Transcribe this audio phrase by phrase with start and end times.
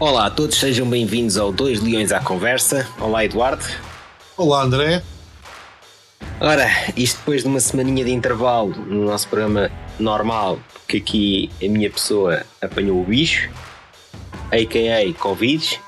[0.00, 2.88] Olá a todos, sejam bem-vindos ao Dois Leões à Conversa.
[2.98, 3.62] Olá, Eduardo.
[4.34, 5.02] Olá, André.
[6.40, 6.66] Ora,
[6.96, 11.90] isto depois de uma semaninha de intervalo no nosso programa normal, porque aqui a minha
[11.90, 13.50] pessoa apanhou o bicho,
[14.50, 15.12] a.k.a.
[15.18, 15.78] Covid.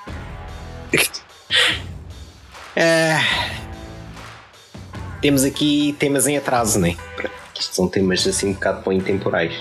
[2.77, 3.19] Ah,
[5.23, 6.99] temos aqui temas em atraso, né?
[7.59, 9.55] Isto são temas assim um bocado para intemporais.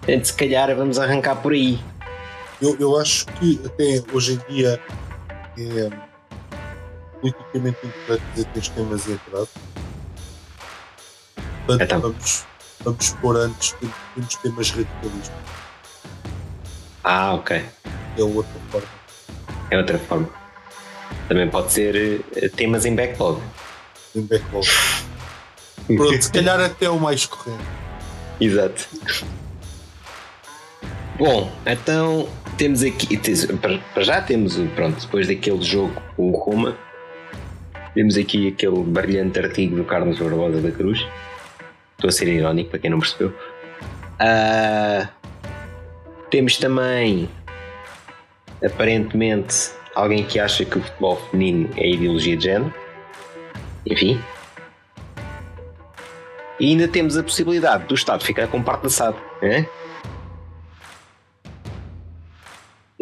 [0.00, 1.78] Portanto, se calhar vamos arrancar por aí.
[2.62, 4.80] Eu, eu acho que até hoje em dia
[5.58, 5.90] é
[7.20, 9.48] politicamente incorreto dizer que este temas em atraso.
[11.66, 12.00] Portanto, Então.
[12.00, 12.46] vamos,
[12.84, 13.72] vamos pôr antes
[14.14, 15.36] temos temas radicalistas.
[17.02, 17.64] Ah, ok.
[18.16, 18.88] É outra forma.
[19.70, 20.28] É outra forma.
[21.28, 23.42] Também pode ser eh, temas em backlog.
[24.14, 24.68] Em backlog.
[25.88, 27.64] Pronto, se calhar até é o mais correto.
[28.40, 28.88] Exato.
[31.18, 32.28] Bom, então
[32.62, 33.18] temos aqui.
[33.92, 36.78] Para já temos, pronto, depois daquele jogo com o Roma,
[37.92, 41.04] temos aqui aquele brilhante artigo do Carlos Barbosa da Cruz.
[41.96, 43.34] Estou a ser irónico para quem não percebeu.
[44.20, 45.08] Ah,
[46.30, 47.28] temos também,
[48.64, 52.72] aparentemente, alguém que acha que o futebol feminino é ideologia de género.
[53.84, 54.20] Enfim.
[56.60, 59.16] E ainda temos a possibilidade do Estado ficar com parte da SAD.
[59.42, 59.81] É?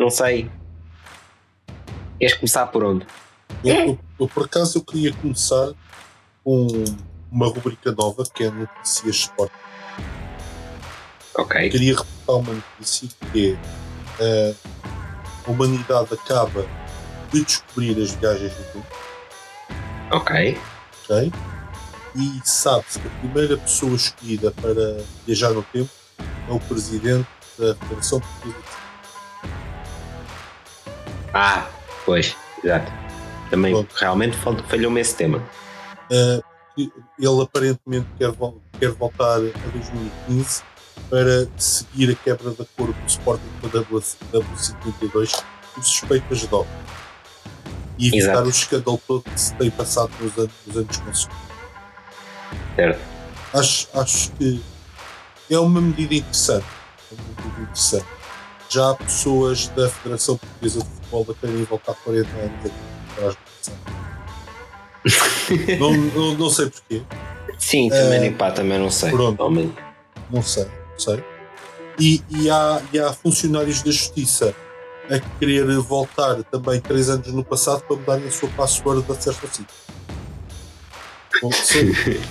[0.01, 0.51] Não sei.
[2.19, 3.07] Queres começar por onde?
[3.63, 5.73] Eu, eu- eu, por acaso eu queria começar
[6.43, 6.67] com
[7.31, 9.53] uma rubrica nova que é Notícias Sport.
[11.37, 11.69] Ok.
[11.69, 13.59] Queria reportar uma notícia que
[14.19, 14.55] é eh,
[15.47, 16.67] a humanidade acaba
[17.31, 18.87] de descobrir as viagens no tempo,
[20.13, 20.59] Ok.
[21.05, 21.33] ok?
[22.17, 25.91] E sabe-se que a primeira pessoa escolhida para viajar no tempo
[26.49, 27.29] é o presidente
[27.59, 28.80] da Federação Portuguesa de
[31.35, 31.69] Ah,
[32.05, 32.91] pois, exato.
[33.51, 33.95] Também Pronto.
[33.99, 35.39] realmente fal- falhou-me esse tema.
[36.11, 36.43] Uh,
[37.19, 40.63] ele aparentemente quer, vol- quer voltar a 2015
[41.09, 45.43] para seguir a quebra de acordo do Sporting com a W52
[45.75, 46.71] por suspeitas de doping
[47.99, 48.47] e evitar Exato.
[48.47, 51.51] o escândalo todo que se tem passado nos anos, nos anos consecutivos.
[52.77, 53.01] Certo.
[53.53, 54.63] Acho, acho que
[55.51, 56.67] é uma medida interessante.
[57.11, 58.07] É uma medida interessante.
[58.71, 62.73] Já há pessoas da Federação Portuguesa de Futebol a querem voltar 40 anos aqui
[63.13, 63.81] atrás do passado.
[65.81, 67.03] não, não, não sei porquê.
[67.59, 69.11] Sim, também, nem pá, também não sei.
[69.11, 69.37] pronto.
[69.39, 69.75] Realmente.
[70.31, 71.25] Não sei, não sei.
[71.99, 74.55] E, e, há, e há funcionários da Justiça
[75.11, 79.41] a querer voltar também três anos no passado para mudarem a sua password de acesso
[79.43, 79.67] ao sítio.
[81.43, 81.81] Bom, São,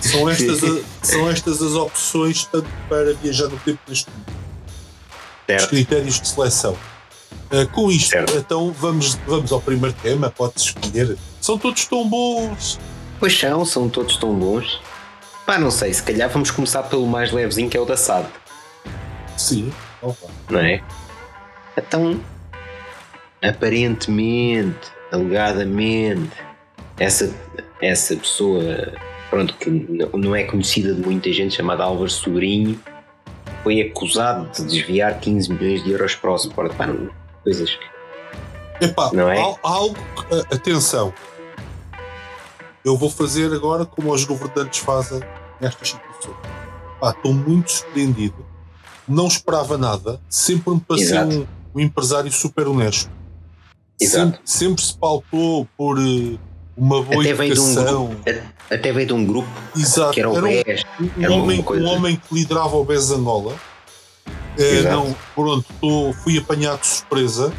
[0.00, 4.10] são, estas, a- são estas as opções tanto para viajar no tempo neste
[5.50, 5.60] momento.
[5.60, 5.70] Os Certo.
[5.70, 6.76] critérios de seleção.
[7.50, 8.36] Ah, com isto, Certo.
[8.36, 11.16] então vamos, vamos ao primeiro tema, pode-se escolher.
[11.40, 12.78] São todos tão bons.
[13.18, 14.80] Pois são, são todos tão bons.
[15.46, 18.26] Pá, não sei, se calhar vamos começar pelo mais levezinho que é o da SAD,
[19.36, 20.12] Sim, vá.
[20.48, 20.80] não é?
[21.76, 22.20] Então,
[23.42, 24.78] aparentemente,
[25.10, 26.30] alegadamente,
[26.98, 27.34] essa,
[27.80, 28.92] essa pessoa,
[29.28, 29.70] pronto, que
[30.14, 32.78] não é conhecida de muita gente, chamada Álvaro Sobrinho,
[33.62, 36.74] foi acusado de desviar 15 milhões de euros para o Sport.
[36.74, 36.88] Pá,
[37.42, 38.84] coisas que.
[38.84, 39.38] Epá, Não é?
[39.62, 39.96] algo.
[40.50, 41.12] atenção.
[42.84, 45.20] Eu vou fazer agora como os governantes fazem
[45.60, 46.36] nestas situações.
[46.98, 48.46] Pá, estou muito surpreendido.
[49.06, 50.20] Não esperava nada.
[50.28, 51.46] Sempre me Exato.
[51.74, 53.10] um, um empresário super honesto.
[54.00, 54.26] Exato.
[54.32, 56.38] Sempre, sempre se pautou por eh,
[56.80, 58.06] uma boa Até veio, de um educação.
[58.06, 58.30] grupo,
[58.70, 60.12] até veio de um grupo Exato.
[60.12, 60.82] que era o Era um- BES.
[60.98, 63.54] um, Era homem, um homem que liderava o BES Angola.
[64.58, 67.52] Eh, não, pronto, tô- fui apanhado de surpresa.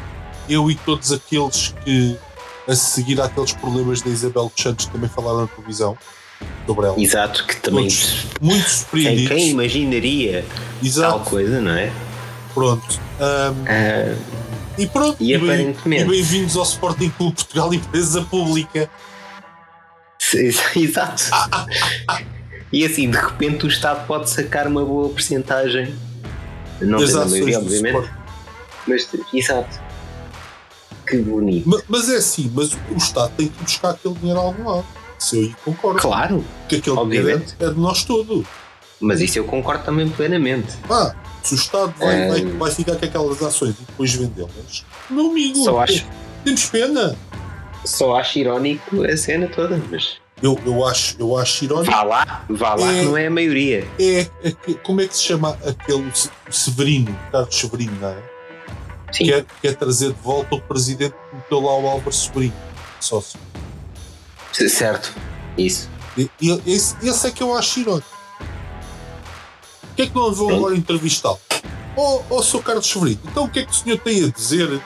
[0.49, 2.17] Eu e todos aqueles que,
[2.67, 5.95] a seguir àqueles problemas da Isabel dos Santos, também falaram na televisão
[6.65, 6.99] sobre ela.
[6.99, 7.83] Exato, que também.
[7.88, 9.27] Todos muito Quem, surpreendidos.
[9.38, 11.91] quem imaginaria tal Exato, coisa, não é?
[12.56, 13.00] pronto.
[13.19, 14.15] Ahm, Ah,
[14.77, 15.38] e pronto, E e
[16.03, 18.89] bem-vindos ao Sporting Clube Portugal, empresa pública.
[20.75, 21.24] exato.
[22.72, 25.94] e assim, de repente, o Estado pode sacar uma boa porcentagem.
[26.81, 28.10] Não das tem a ações maioria, obviamente.
[28.88, 29.80] Mas, exato.
[31.07, 31.68] Que bonito.
[31.69, 34.86] Ma- Mas é assim, mas o Estado tem que buscar aquele dinheiro a algum lado.
[35.19, 36.00] Se eu concordo.
[36.00, 37.54] Claro, que aquele obviamente.
[37.54, 38.45] dinheiro é, de nós todos.
[39.00, 40.75] mas isso eu concordo também plenamente.
[40.88, 42.27] Pá, se o Estado vai, É.
[42.30, 46.06] vai, vai ficar com aquelas ações e depois vendê-las, meu amigo, Só acho,
[46.44, 47.16] temos pena.
[47.86, 51.91] só acho irónico a cena toda, mas Eu, eu, acho, eu acho irónico.
[51.91, 52.99] vá lá, vá lá, É.
[52.99, 53.88] que não é a maioria.
[53.99, 54.51] É, é
[54.83, 58.23] como é que se chama aquele Se- Severino, Carlos Severino, não é?
[59.11, 59.25] Sim.
[59.25, 62.53] Quer, quer trazer de volta o presidente que meteu lá o Álvaro Sobrinho,
[62.99, 63.39] sócio.
[64.51, 65.13] Certo.
[65.57, 65.89] Isso.
[66.17, 68.07] E, e esse, esse é que eu acho irónico.
[69.91, 70.55] O que é que não vão Sim.
[70.55, 71.39] agora entrevistá-lo?
[71.95, 72.63] Oh, oh, Sr.
[72.63, 74.81] Carlos Sobrinho, então o que é que o senhor tem a dizer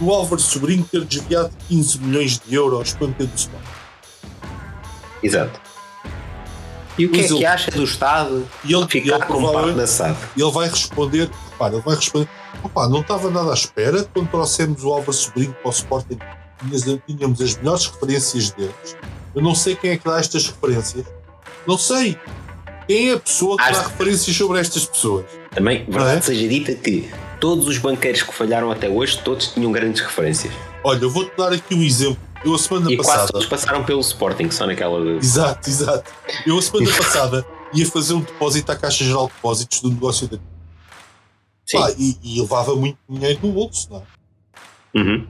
[0.00, 3.62] do Álvaro Sobrinho ter desviado 15 milhões de euros para meter do Sport?
[5.22, 5.60] Exato.
[6.98, 9.52] E o que Mas é que ele- acha do Estado E ele, ficar ele com
[9.52, 10.16] parte da SAD?
[10.36, 12.28] ele vai responder, repara, ele vai responder,
[12.64, 16.18] opá, não estava nada à espera quando trouxemos o Álvaro Sobrinho para o Sporting,
[16.60, 18.96] tínhamos, tínhamos as melhores referências deles.
[19.34, 21.04] Eu não sei quem é que dá estas referências.
[21.66, 22.18] Não sei.
[22.88, 25.26] Quem é a pessoa que dá Acho- referências sobre estas pessoas?
[25.52, 26.20] Também, verdade é?
[26.22, 30.52] seja dita que todos os banqueiros que falharam até hoje, todos tinham grandes referências.
[30.82, 32.18] Olha, eu vou-te dar aqui um exemplo.
[32.44, 33.32] Eu a semana E quase passada.
[33.32, 35.00] todos passaram pelo Sporting, só naquela.
[35.16, 36.10] Exato, exato.
[36.46, 40.28] Eu a semana passada ia fazer um depósito à Caixa Geral de Depósitos do negócio
[40.28, 40.42] dele.
[41.66, 41.78] Sim.
[41.78, 44.98] Pá, e, e levava muito dinheiro no bolso, não é?
[45.00, 45.26] Uhum.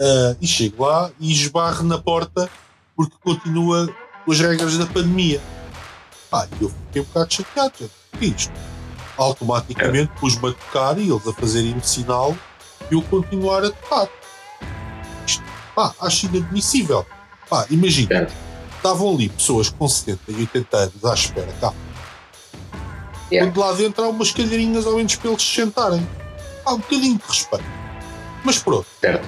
[0.00, 2.48] Ah, e chego lá e esbarro na porta
[2.96, 3.94] porque continua
[4.24, 5.40] com as regras da pandemia.
[6.30, 7.90] Pá, e eu fiquei um bocado chateado.
[8.14, 8.52] O que é isto?
[9.18, 12.36] Automaticamente pus-me a tocar e eles a fazerem o sinal
[12.90, 14.08] e eu continuar a tocar.
[15.74, 17.06] Pá, acho inadmissível.
[17.48, 18.28] Pá, imagina,
[18.76, 21.72] estavam ali pessoas com 70 e 80 anos à espera cá.
[23.30, 23.50] Yeah.
[23.50, 26.06] Quando lá dentro há umas cadeirinhas ao menos para eles se sentarem.
[26.64, 27.64] Há um bocadinho de respeito.
[28.44, 28.86] Mas pronto.
[29.00, 29.26] Certo.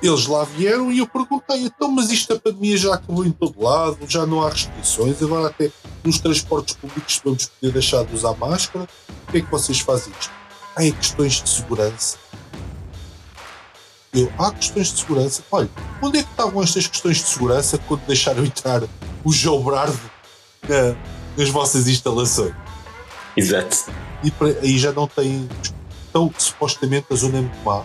[0.00, 3.60] Eles lá vieram e eu perguntei, então, mas isto a pandemia já acabou em todo
[3.60, 5.72] lado, já não há restrições, agora até
[6.04, 8.86] nos transportes públicos vamos poder deixar de usar máscara.
[9.26, 10.32] O que é que vocês fazem isto?
[10.76, 12.16] Ah, é questões de segurança.
[14.18, 15.42] Eu, há questões de segurança.
[15.52, 15.68] Olha,
[16.02, 18.82] onde é que estavam estas questões de segurança quando deixaram entrar
[19.24, 19.98] o João Brardo
[20.68, 20.96] na-
[21.36, 22.54] nas vossas instalações?
[23.36, 23.76] Exato.
[24.24, 24.32] E
[24.62, 25.48] aí já não tem.
[26.10, 27.84] Então, supostamente, a zona é muito má.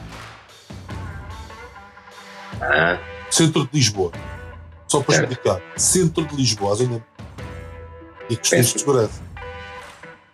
[2.62, 2.98] Ah,
[3.30, 4.12] Centro de Lisboa.
[4.88, 5.62] Só para explicar.
[5.76, 7.06] Centro de Lisboa, a zona.
[8.30, 8.80] E questões de Péssimo.
[8.80, 9.22] segurança.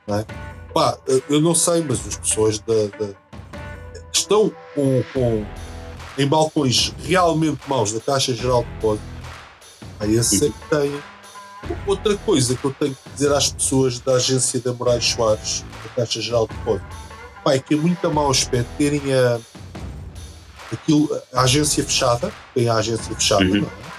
[0.08, 0.26] Não é?
[0.74, 0.98] Pá,
[1.30, 3.14] eu não sei, mas as pessoas da, da-
[4.12, 5.46] que estão com, com-
[6.20, 9.08] em balcões realmente maus da Caixa Geral de Depósitos,
[9.98, 11.02] pá, esse é que tem.
[11.88, 15.90] Outra coisa que eu tenho que dizer às pessoas da agência da Moraes Soares, da
[15.96, 16.98] Caixa Geral de Depósitos,
[17.44, 19.40] pá, é que é muito a mau aspecto terem a,
[20.72, 23.62] aquilo, a agência fechada, tem a agência fechada, Uhum.
[23.62, 23.90] não é?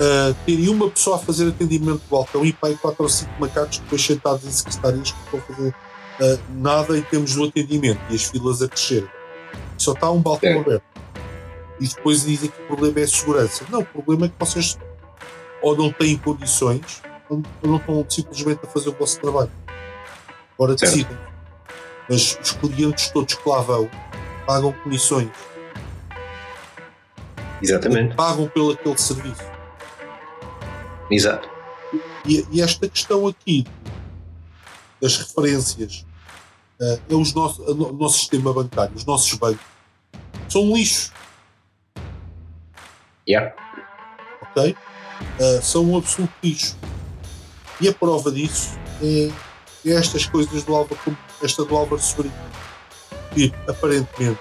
[0.00, 3.78] Uh, terem uma pessoa a fazer atendimento do balcão e pai quatro ou cinco macacos
[3.78, 8.14] depois sentados em secretarias que estão a fazer uh, nada em termos do atendimento e
[8.14, 9.08] as filas a crescer.
[9.76, 10.58] Só está um balcão É.
[10.58, 10.82] aberto.
[11.80, 13.64] E depois dizem que o problema é a segurança.
[13.70, 14.78] Não, o problema é que vocês
[15.62, 19.50] ou não têm condições ou não estão simplesmente a fazer o vosso trabalho.
[20.54, 21.16] Agora decidem.
[22.08, 23.88] Mas os clientes todos que lá vão
[24.46, 25.28] pagam comissões,
[27.60, 28.14] exatamente.
[28.14, 29.42] pagam pelo aquele serviço.
[31.10, 31.48] Exato.
[32.24, 33.66] E, e esta questão aqui
[35.02, 36.06] das referências
[36.80, 39.64] eh, é os nosso, o nosso sistema bancário, os nossos bancos
[40.48, 41.12] são lixo,
[43.28, 43.54] Yeah.
[44.40, 44.76] ok?
[45.40, 46.76] Eh, são um absoluto lixo.
[47.80, 49.30] E a prova disso é,
[49.86, 52.34] é estas coisas do Álvaro, como esta do Álvaro Sobrinho,
[53.34, 54.40] que aparentemente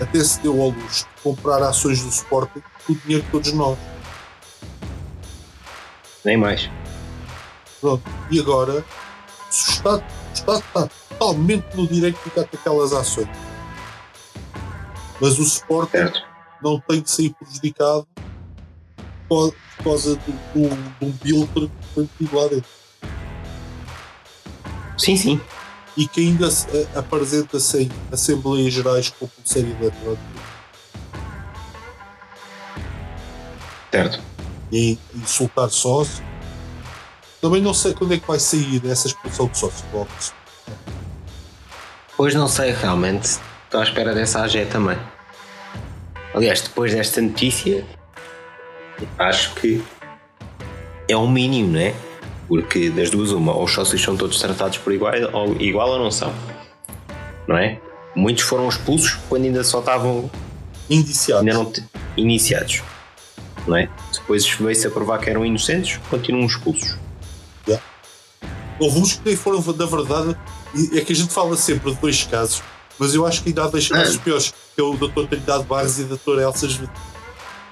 [0.00, 3.52] até se deu ao luxo de comprar ações do Sporting com o dinheiro de todos
[3.52, 3.78] nós.
[6.24, 6.70] Nem mais.
[7.80, 8.02] Pronto.
[8.30, 8.84] E agora,
[9.50, 13.28] se o Estado, o Estado está totalmente no direito de ficar com aquelas ações.
[15.20, 16.29] Mas o Sporting Certo.
[16.62, 18.06] Não tem que sair prejudicado
[19.28, 22.70] por causa de, de um, de um filtro que foi metido lá dentro.
[24.98, 25.40] Sim, sim.
[25.96, 30.22] E que ainda se, apresenta-se em Assembleias Gerais com pulseira eletrónica.
[33.90, 34.20] Certo.
[34.70, 36.24] E insultar sócio.
[37.40, 39.84] Também não sei quando é que vai sair essa expulsão de sócio.
[42.16, 43.38] Pois não sei realmente.
[43.64, 44.98] Estou à espera dessa AG também.
[46.34, 47.84] Aliás, depois desta notícia,
[49.18, 49.82] acho que
[51.08, 51.94] é um mínimo, não é?
[52.48, 55.98] Porque das duas, uma, ou os sócios são todos tratados por igual ou, igual ou
[55.98, 56.32] não são.
[57.46, 57.80] Não é?
[58.14, 60.30] Muitos foram expulsos quando ainda só estavam
[60.88, 61.46] Indiciados.
[61.46, 61.84] ainda não te-
[62.16, 62.82] iniciados.
[63.66, 63.88] Não é?
[64.12, 66.96] Depois veio-se a provar que eram inocentes, continuam expulsos.
[68.80, 70.34] Houve uns que nem foram, da verdade,
[70.94, 72.62] é que a gente fala sempre de dois casos,
[73.00, 75.26] mas eu acho que ainda há dois casos piores, que é o Dr.
[75.26, 76.42] Trindade Barros e a Dra.
[76.42, 76.92] Elsa Azevedo.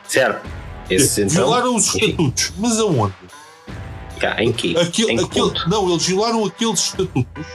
[0.08, 0.49] Certo.
[0.88, 1.28] Esses então.
[1.28, 3.14] Violaram os estatutos, mas aonde?
[4.18, 4.75] Cá, em que?
[4.78, 7.47] Aquele, em que aquele, não, eles violaram aqueles estatutos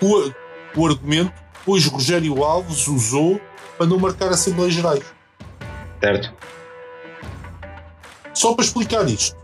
[0.00, 0.32] com
[0.74, 3.40] o argumento depois Rogério Alves usou
[3.76, 5.04] para não marcar Assembleias Gerais.
[6.00, 6.32] Certo?
[8.32, 9.36] Só para explicar isto.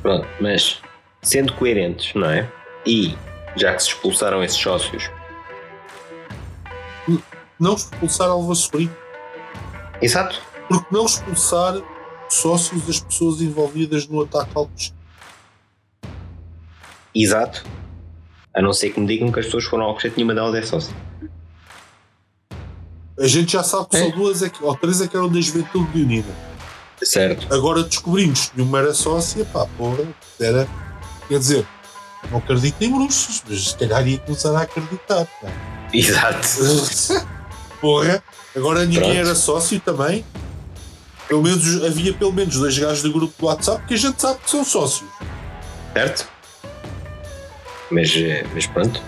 [0.00, 0.80] Pronto, mas
[1.22, 2.50] sendo coerentes, não é?
[2.86, 3.16] E
[3.58, 5.10] já que se expulsaram esses sócios.
[7.58, 8.94] Não expulsar Alva Sobrinho.
[10.00, 10.40] Exato.
[10.68, 11.74] Porque não expulsar
[12.28, 14.94] sócios das pessoas envolvidas no ataque ao Alves?
[17.14, 17.64] Exato.
[18.54, 20.54] A não ser que me digam que as pessoas foram ao Alcochete e nenhuma delas
[20.54, 20.94] é sócio.
[23.18, 24.04] A gente já sabe que É.
[24.04, 26.32] só duas é que, ou três é que eram da Juventude de Unida.
[27.02, 27.52] Certo.
[27.52, 30.06] Agora descobrimos que nenhuma era sócia, pá, porra,
[30.38, 30.68] era.
[31.28, 31.66] Quer dizer,
[32.30, 35.24] não acredito em bruxos, mas se calhar ia começar a acreditar.
[35.40, 35.48] pá.
[35.92, 36.48] Exato.
[37.80, 38.22] Porra,
[38.56, 39.16] agora ninguém Pronto.
[39.18, 40.24] era sócio também.
[41.28, 44.40] Pelo menos havia pelo menos dois gajos do grupo do WhatsApp que a gente sabe
[44.40, 45.08] que são sócios.
[45.92, 46.26] Certo?
[47.90, 49.00] Mas, eh, mas pronto.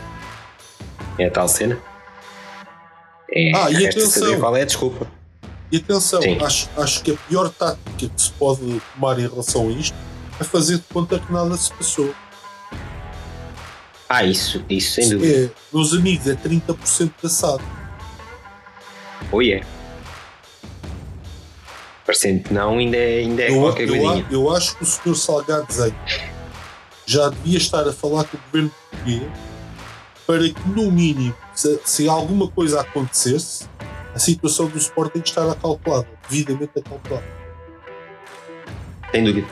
[1.19, 1.79] É a tal cena.
[3.33, 4.39] É, Ah, e atenção.
[4.41, 5.07] qual é a desculpa.
[5.73, 6.39] E atenção, Sim.
[6.43, 9.97] acho, acho que a pior tática que se pode tomar em relação a isto
[10.41, 12.13] é fazer de conta que nada se passou.
[14.13, 15.47] Ah, isso, isso sem dúvida.
[15.47, 17.63] É, meus amigos, é 30% de assado.
[19.31, 19.63] Ou é.
[22.05, 24.27] Parecendo que não, ainda é, ainda é Eu, qualquer eu, coisinha.
[24.29, 25.15] eu acho que o Sr.
[25.15, 25.95] Salgado Zenho
[27.07, 29.23] já devia estar a falar com o governo português
[30.27, 33.69] para que, no mínimo, se, se alguma coisa acontecesse,
[34.13, 37.27] a situação do Sporting estar calculada, devidamente acalculada.
[39.13, 39.47] Sem dúvida.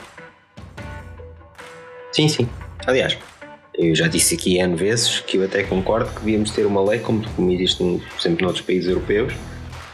[2.10, 2.48] Sim, sim.
[2.84, 3.16] Aliás,
[3.78, 6.99] eu já disse aqui N vezes que eu até concordo que devíamos ter uma lei,
[6.99, 9.32] como, como existe por exemplo, noutros países europeus,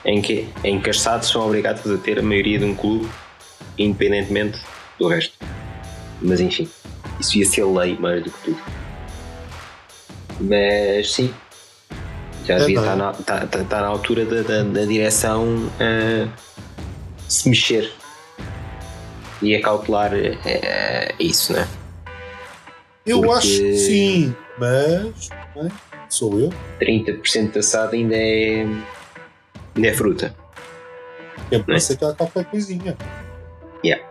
[0.07, 3.09] em que, em que as SADs são obrigadas a ter a maioria de um clube,
[3.79, 4.59] independentemente
[4.99, 5.35] do resto.
[6.23, 6.69] Mas enfim,
[7.21, 8.62] isso ia ser lei mais do que tudo.
[10.41, 11.33] Mas sim,
[12.47, 12.83] já É, devia não.
[12.83, 16.26] estar na, tá- tá- tá na altura da, da, da direção ah,
[17.29, 17.93] se mexer
[19.43, 21.69] e acautelar eh, isso, né?
[23.06, 25.70] Eu Porque- acho que sim, mas bem,
[26.08, 26.50] sou eu.
[26.80, 28.62] 30% de assado ainda é.
[29.76, 30.34] ainda é fruta.
[31.50, 32.96] É pensa que há qualquer coisinha.
[33.84, 34.02] Yeah.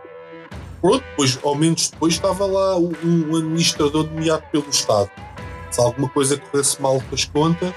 [0.82, 2.92] Pronto, depois, ao menos depois estava lá um,
[3.36, 5.10] administrador nomeado pelo Estado.
[5.72, 7.74] Se alguma coisa corresse mal com as contas,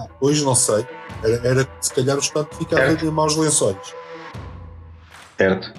[0.00, 0.84] ah, pois não sei.
[1.22, 3.04] Era, era se calhar o Estado ficava Certo.
[3.04, 3.94] de maus lençóis.
[5.36, 5.72] Certo?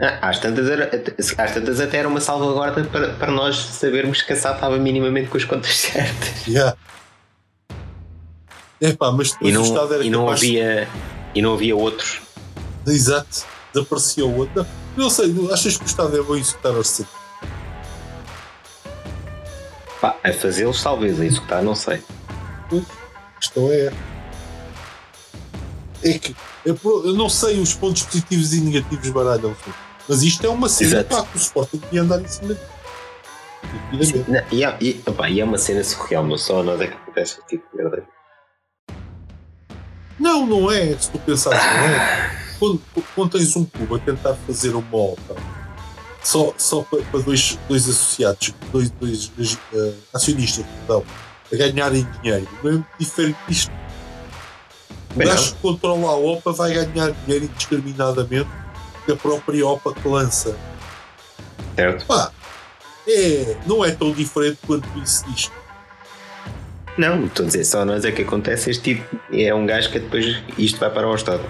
[0.00, 0.90] Ah, às, tantas era,
[1.38, 5.28] às tantas até era uma salvaguarda para, para nós sabermos que a SAD estava minimamente
[5.28, 6.46] com as contas certas.
[6.46, 6.76] Yeah.
[8.80, 10.88] Epá, mas E não, Estado era e não de- havia.
[11.34, 12.20] E não havia outros.
[12.86, 14.66] Exato, desaparecia o outro.
[14.96, 17.14] Não, não sei, achas que o Estado é bom executar orçamento?
[20.00, 22.02] Pá, a fazê-los talvez, a executar, não sei.
[22.72, 23.92] A questão é.
[26.04, 26.34] É que
[26.80, 29.54] pro- eu não sei os pontos positivos e negativos baralham
[30.08, 32.56] mas isto é uma cena pá, que o Sporting devia andar em cima
[33.92, 34.24] disso.
[34.28, 37.38] Não, e, é, e, e é uma cena surreal, mas só nós é que acontece
[37.38, 38.04] esse tipo de merda.
[40.18, 42.42] Não, não é, se tu pensares, não é.
[42.58, 42.82] Quando,
[43.14, 45.36] quando tens um clube a tentar fazer uma obra
[46.22, 51.04] só, só para, para dois, dois associados, dois, dois eh, acionistas, perdão,
[51.52, 53.72] a ganharem dinheiro, não é diferente disto.
[55.14, 58.48] O gajo que controla a OPA vai ganhar dinheiro indiscriminadamente
[59.04, 60.56] que a própria OPA que lança.
[61.76, 62.06] Certo?
[62.06, 62.32] Pá,
[63.06, 65.50] é, não é tão diferente quanto isso diz.
[66.96, 69.16] Não, estou a dizer, só nós é que acontece este tipo.
[69.32, 71.42] É um gajo que depois isto vai para o Estado.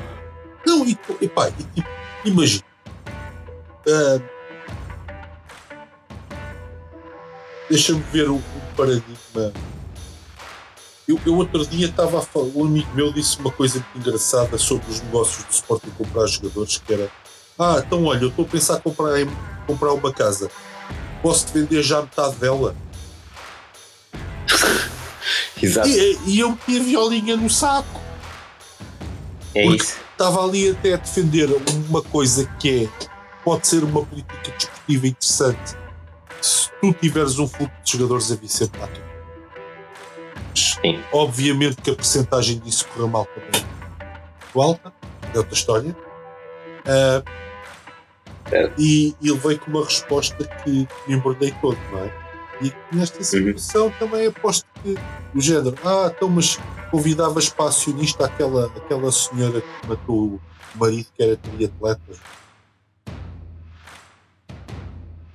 [0.64, 1.88] Não, e, e pá, e, tipo,
[2.24, 2.64] imagina.
[3.88, 4.20] ah,
[7.68, 8.40] Deixa-me ver o
[8.76, 9.52] paradigma.
[11.08, 14.56] Eu, eu outro dia estava a falar, um amigo meu disse uma coisa muito engraçada
[14.56, 17.10] sobre os negócios do Sporting comprar jogadores, que era
[17.58, 19.28] Ah, então olha, eu estou a pensar em comprar, em
[19.66, 20.50] comprar uma casa.
[21.20, 22.74] Posso-te vender já metade dela?
[25.60, 25.88] Exato.
[25.88, 28.00] E, e eu meti a violinha no saco.
[29.54, 29.96] É porque- isso.
[30.12, 31.48] estava ali até a defender
[31.88, 33.08] uma coisa que é
[33.44, 35.76] pode ser uma política desportiva interessante
[36.40, 38.34] se tu tiveres um fluxo de jogadores a
[38.84, 39.11] à tua.
[40.52, 41.02] Mas, Sim.
[41.12, 43.64] Obviamente que a percentagem disso correu mal também.
[44.54, 44.92] Muito alta,
[45.34, 45.96] é outra história.
[46.86, 47.22] Ah,
[48.48, 48.74] Certo.
[48.78, 52.12] e, ele veio com uma resposta que me embordei todo, não é?
[52.60, 54.94] E nesta situação também aposto que
[55.34, 56.58] o género, ah, então, mas
[56.90, 60.40] convidavas para acionista aquela, aquela senhora que matou o
[60.78, 62.12] marido que era triatleta.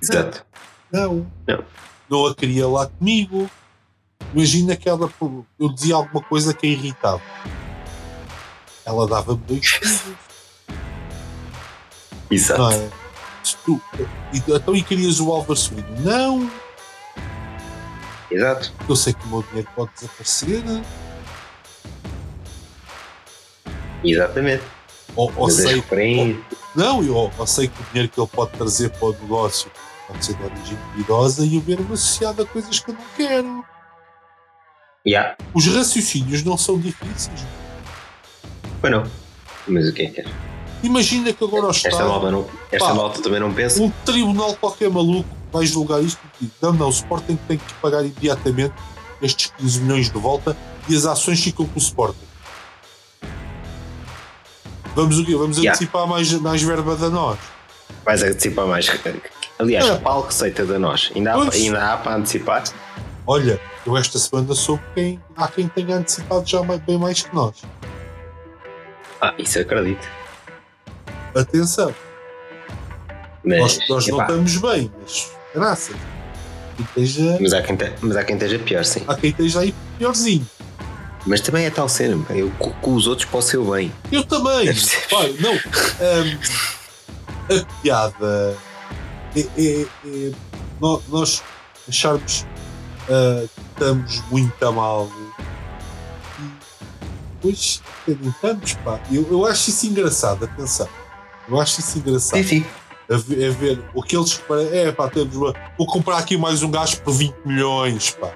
[0.00, 0.46] Exato.
[0.92, 1.26] Não.
[1.46, 1.64] Não.
[2.08, 3.50] Não a queria lá comigo.
[4.34, 5.10] Imagina que ela,
[5.58, 7.22] eu dizia alguma coisa que a irritava.
[8.84, 9.80] Ela dava-me dois.
[12.30, 12.60] Exato.
[12.60, 12.88] Não é?
[13.42, 13.80] Se tu-
[14.32, 16.00] então e querias o Álvaro Sobrinho?
[16.00, 16.50] Não,
[18.30, 18.72] Exato.
[18.86, 20.62] eu sei que o meu dinheiro pode desaparecer.
[24.04, 24.62] Exatamente.
[25.16, 26.44] Ou, ou as sei, referências.
[26.76, 29.70] não, eu, ou sei que o dinheiro que ele pode trazer para o negócio
[30.06, 33.64] pode ser de origem duvidosa e eu ver-me associado a coisas que eu não quero.
[35.06, 35.36] Yeah.
[35.54, 37.40] Os raciocínios não são difíceis.
[38.80, 39.04] Pois não.
[39.66, 40.24] Mas o que é que é?
[40.82, 42.94] Imagina que agora Esta está malta, não, esta Pá.
[42.94, 43.82] malta também não pensa.
[43.82, 47.74] um tribunal qualquer maluco vai julgar isto e diz, não, não, o Sporting tem que
[47.74, 48.72] pagar imediatamente
[49.20, 50.56] estes 15 milhões de volta
[50.88, 52.16] e as ações ficam com o Sporting.
[54.94, 55.34] Vamos o quê?
[55.36, 55.70] Vamos Yeah.
[55.76, 57.38] antecipar mais, mais verba da nós.
[58.04, 58.88] Vais antecipar mais.
[59.58, 59.96] Aliás, É.
[59.98, 61.10] qual receita da nós?
[61.14, 62.64] Ainda há, ainda há para antecipar?
[63.30, 67.56] Olha, eu esta semana soube quem há quem tenha antecipado já bem mais que nós.
[69.20, 70.08] Ah, isso acredito.
[71.34, 71.94] Atenção,
[73.44, 75.94] Mas, nós, nós não estamos bem, mas graças.
[76.80, 79.04] Esteja, mas, há quem te- mas há quem esteja pior, sim.
[79.06, 80.46] há quem esteja aí piorzinho.
[81.26, 83.92] Mas também é tal cena, pá, eu co- com os outros para o seu bem.
[84.10, 84.68] Eu também.
[85.12, 85.52] Olha, não.
[85.52, 86.38] hum,
[87.60, 88.56] a piada
[89.36, 90.30] é, é- é
[90.80, 91.42] nó- nós
[91.86, 92.46] acharmos
[93.08, 95.08] que estamos muito a mal.
[96.40, 99.00] E depois estamos, pá.
[99.10, 100.88] Eu, eu acho isso engraçado, atenção.
[101.48, 102.42] Eu acho isso engraçado.
[102.44, 102.64] sim.
[103.10, 104.38] A ver, a ver o que eles
[104.70, 108.30] é pá, temos uma, vou comprar aqui mais um gajo por 20 milhões, pá.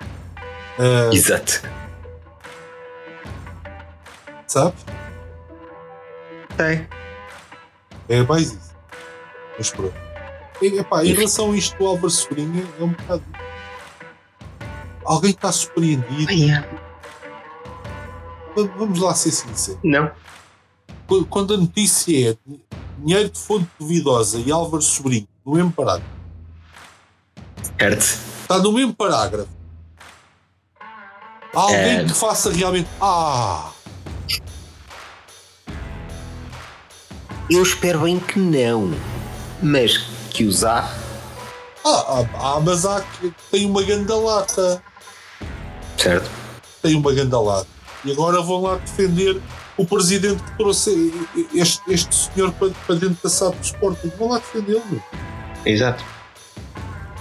[0.78, 1.62] Ah, Exato.
[4.46, 4.74] sabe?
[6.56, 6.88] Tem.
[8.08, 8.74] É mais isso.
[9.58, 9.94] Mas pronto.
[10.60, 13.22] E, epá, em relação a isto do Álvaro Sobrinho, é um bocado.
[15.04, 16.32] Alguém está surpreendido.
[18.56, 19.80] Va- Vamos lá ser sinceros.
[19.82, 20.10] Não.
[21.06, 22.36] Qu- Quando a notícia é
[22.98, 26.10] dinheiro de fonte duvidosa e Álvaro Sobrinho, no mesmo parágrafo,
[27.78, 28.00] Certo.
[28.42, 29.48] está no mesmo parágrafo.
[31.54, 32.04] Há alguém É.
[32.04, 32.88] que faça realmente.
[33.00, 33.70] Ah!
[37.50, 38.90] Eu espero bem que não.
[39.62, 39.98] Mas
[40.30, 40.78] que há.
[41.84, 42.26] Ah, ah,
[42.56, 44.82] ah, mas há que tem uma ganda lata.
[45.96, 46.30] Certo?
[46.82, 47.68] tem uma ganda lata.
[48.04, 49.40] E agora vão lá defender
[49.76, 51.12] o presidente que trouxe
[51.54, 54.12] este, este senhor para, para dentro da SAD do Sporting.
[54.18, 55.02] Vão lá defendê-lo.
[55.64, 56.04] Exato.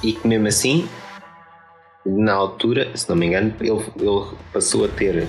[0.01, 0.89] E que mesmo assim,
[2.03, 5.27] na altura, se não me engano, ele, ele passou a ter.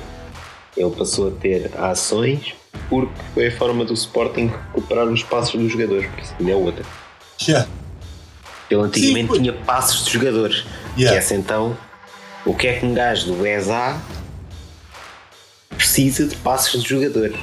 [0.74, 2.55] Ele passou a ter ações
[2.88, 6.57] porque foi a forma do Sporting recuperar os passos dos jogadores, porque isso ainda é
[6.57, 6.85] outra.
[7.37, 7.66] Já.
[8.70, 9.38] Ele antigamente foi.
[9.40, 10.64] tinha passos de jogadores.
[10.94, 11.18] Que Yeah.
[11.18, 11.76] essa então,
[12.44, 14.00] o que é que um gajo do ESA
[15.70, 17.38] precisa de passos de jogadores?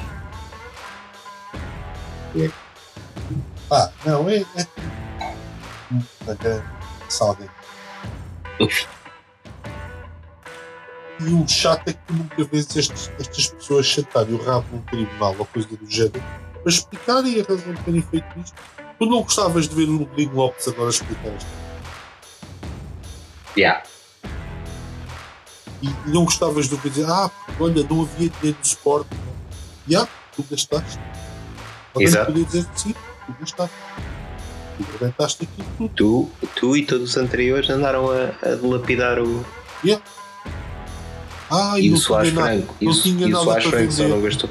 [3.70, 4.36] Ah, não, é.
[4.56, 4.66] é...
[7.08, 7.48] Salve.
[11.20, 15.34] E o chato é que nunca vês estes- estas pessoas sentarem o rabo num tribunal
[15.38, 16.22] ou coisa do género
[16.62, 18.56] para explicarem a razão de terem feito isto.
[18.98, 21.48] Tu não gostavas de ver o Rodrigo Lopes agora explicar isto.
[23.56, 23.82] yeah.
[25.82, 29.06] E e não gostavas de ouvir dizer, ah, olha, não havia dinheiro no Sport.
[29.88, 30.98] E ah, tu gastaste.
[31.94, 32.26] Alguém Exato.
[32.26, 32.94] podia dizer que sim,
[33.26, 33.74] tu gastaste.
[34.78, 35.90] Tu arrebentaste aqui tudo.
[35.94, 39.44] tu, tu e todos os anteriores andaram a, a dilapidar o.
[41.50, 42.74] Ah, E, o não Soares Franco.
[42.80, 44.48] E, não o, tinha e o Soares Franco só não gastou.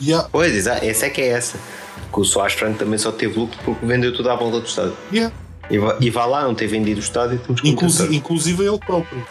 [0.00, 1.58] Yeah, Pois, exato, essa é que é essa.
[2.12, 4.96] Que o Soares Franco também só teve lucro porque vendeu tudo à volta do estádio.
[5.12, 5.34] yeah.
[5.70, 8.78] E, vá- e vá lá, não ter vendido o estádio, temos que Inclusive, inclusive ele
[8.78, 9.24] próprio.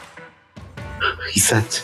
[1.35, 1.83] Exato.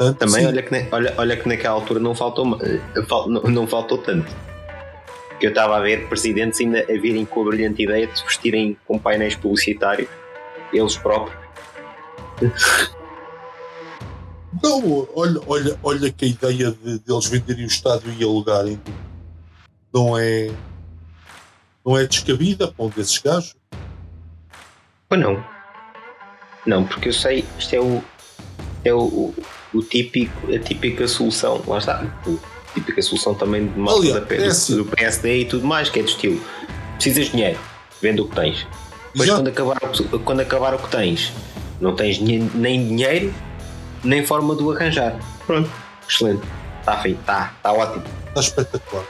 [0.00, 2.80] Portanto, Também sim, olha que, olha, olha que naquela altura não faltou, eh,
[3.26, 4.34] não, não faltou tanto.
[5.38, 8.24] Que eu estava a ver presidentes ainda a virem com a brilhante ideia de se
[8.24, 10.08] vestirem com painéis publicitários,
[10.72, 11.38] eles próprios.
[14.62, 18.80] Não, olha, olha, olha que a ideia de, de eles venderem o estádio e alugarem
[19.92, 20.50] não é,
[21.84, 23.54] não é descabida para um desses gajos.
[25.10, 25.59] Ou não?
[26.66, 28.02] Não, porque eu sei, isto é o.
[28.84, 29.34] É o,
[29.74, 31.62] o, típico, a típica solução.
[31.66, 31.96] Lá está.
[32.00, 34.76] A típica solução também de malta Aliás, da é assim.
[34.76, 36.40] do, do PSD e tudo mais, que é de estilo.
[36.94, 37.58] Precisas de dinheiro,
[38.00, 38.66] vende o que tens.
[39.12, 41.32] Depois Já- quando acabar, o que- quando acabar o que tens,
[41.80, 43.34] não tens nem dinheiro,
[44.04, 45.18] nem forma de o arranjar.
[45.46, 45.70] Pronto,
[46.08, 46.42] excelente.
[46.80, 48.04] Está feito, está, está ótimo.
[48.28, 49.04] Está espetacular.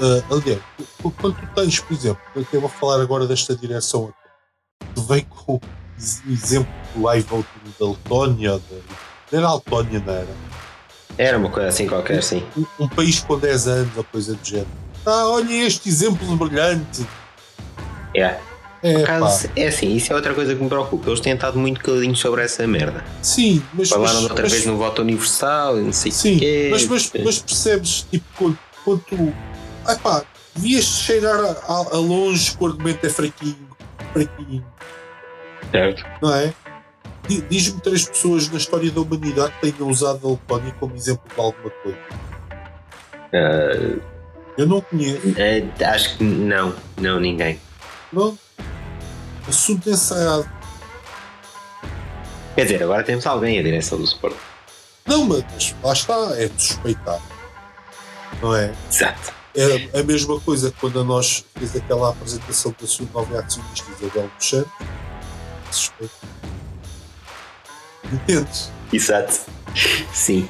[0.00, 0.60] Uh, aliás,
[1.02, 2.20] tu- quando tu tens, por exemplo,
[2.52, 5.60] eu vou falar agora desta direção aqui, tu vem com
[6.28, 7.46] exemplo do live voting
[7.78, 10.26] da Letónia, da, era a Letónia, não era?
[11.18, 12.42] Era uma coisa assim qualquer, sim.
[12.56, 14.68] Um, um país com 10 anos ou coisa do género.
[15.04, 17.06] Ah, olha este exemplo brilhante.
[18.82, 19.28] É, pá.
[19.56, 21.08] é assim, isso é outra coisa que me preocupa.
[21.08, 23.04] Eles têm estado muito caladinhos sobre essa merda.
[23.22, 23.90] Sim, mas.
[23.90, 26.68] Falaram mas, outra mas, vez no voto universal e não sei o Sim, quê.
[26.70, 29.34] mas, mas, mas percebes, tipo, quando, quando tu.
[29.86, 33.68] Ai pá, devias cheirar a, a- a longe que o argumento é fraquinho,
[34.12, 34.64] fraquinho,
[35.70, 36.04] Certo.
[36.22, 36.52] não é?
[37.28, 41.22] Di- Diz-me três pessoas na história da humanidade que tenham usado a Letónia como exemplo
[41.32, 41.98] de alguma coisa.
[43.32, 44.00] Ah,
[44.58, 45.20] Eu não conheço.
[45.38, 47.60] ah, acho que não, não, ninguém.
[48.12, 48.36] Não.
[49.48, 50.48] Assunto ensaiado.
[52.54, 54.34] Quer dizer, agora temos alguém a direção do Sport.
[55.06, 57.20] Não, mas lá está, é de suspeitar.
[58.42, 58.72] Não é?
[58.90, 59.32] Exato.
[59.56, 63.90] É a mesma coisa que quando a nós fez aquela apresentação da sua nova acionista
[64.00, 64.70] Isabel dos Santos.
[65.70, 66.12] Suspeito.
[68.92, 69.40] Exato.
[70.12, 70.48] Sim.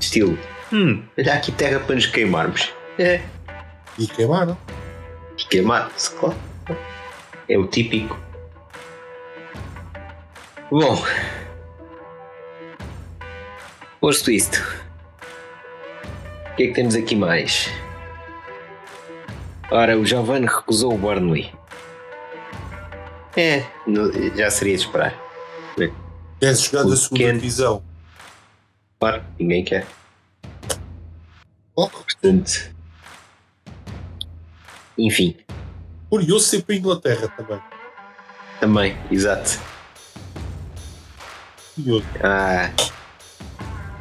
[0.00, 0.38] Estilo.
[0.72, 2.72] Hum, olha aqui terra para nos queimarmos.
[2.98, 3.20] É.
[3.98, 4.56] E queimaram.
[5.38, 6.36] E queimar-se, claro.
[7.48, 8.18] É o típico.
[10.70, 11.04] Bom.
[14.00, 14.58] Posto isto.
[16.52, 17.68] O que é que temos aqui mais?
[19.70, 21.52] Ora, o Giovanni recusou o Burnley.
[23.36, 25.14] É, no- já seria de esperar.
[26.40, 27.82] Queres jogar da segunda divisão?
[28.98, 29.86] Claro, ninguém quer.
[31.74, 32.70] Oh, Portanto.
[34.98, 35.36] Enfim,
[36.10, 37.60] curioso sempre para a Inglaterra também.
[38.60, 39.58] também, exato.
[41.74, 42.04] Curioso.
[42.22, 42.70] Ah,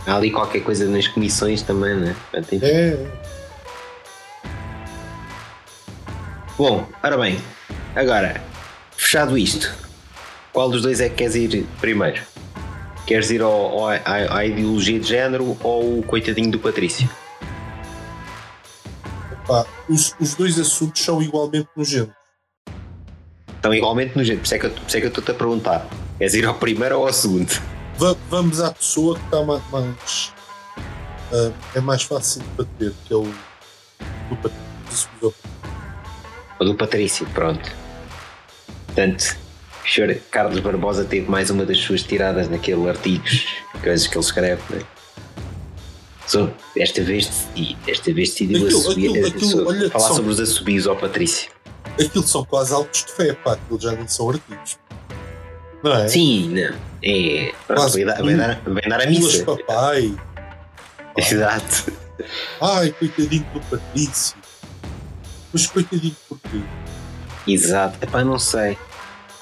[0.06, 2.16] há ali qualquer coisa nas comissões também, né?
[2.32, 2.60] Portanto.
[2.64, 2.98] É.
[6.58, 7.40] Bom, ora bem,
[7.96, 8.42] agora,
[9.02, 9.74] fechado isto,
[10.54, 12.22] qual dos dois é que queres ir primeiro?
[13.08, 17.10] Queres ir ao, ao- à, à ideologia de género ou o coitadinho do Patrício?
[19.48, 22.14] Pá, os, os dois assuntos são igualmente nojentos.
[23.56, 25.88] Estão igualmente no jeito, por isso é que eu- é que eu estou-te a perguntar.
[26.20, 27.52] Queres ir ao primeiro ou ao segundo?
[27.98, 30.32] Va- vamos à pessoa que está ma- mais.
[31.34, 33.24] ah, é mais fácil de bater, que é o.
[33.24, 35.34] o Patrício.
[36.60, 37.81] Ou do Patrício, pronto.
[38.96, 39.38] Portanto,
[39.86, 43.46] o senhor Carlos Barbosa teve mais uma das suas tiradas naquele artigos,
[43.82, 44.82] coisas que ele escreve, né?
[46.28, 50.08] So, desta vez decidi, desta vez decidiu Aquilo- assumir- aquilo- aquilo, so- olha que falar
[50.08, 51.52] são- sobre os assobios ao Patrício.
[52.00, 54.78] Aquilo são quase altos de fé, pá, aquilo já nem são artigos.
[55.84, 56.08] Não é?
[56.08, 56.76] Sim, não.
[57.04, 59.44] É, pronto, vai, dar, vai, dar, vai dar a missa.
[59.44, 60.16] papai.
[61.18, 61.92] Exato.
[62.62, 64.38] Ai, coitadinho do Patrício.
[65.52, 66.62] Mas coitadinho porquê?
[67.48, 67.98] Exato.
[68.02, 68.78] Epá, não sei.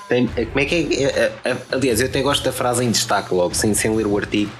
[0.07, 1.03] Tem- como é que é?
[1.03, 4.07] é, é, é, Aliás, eu até gosto da frase em destaque logo, sem, sem ler
[4.07, 4.51] o artigo.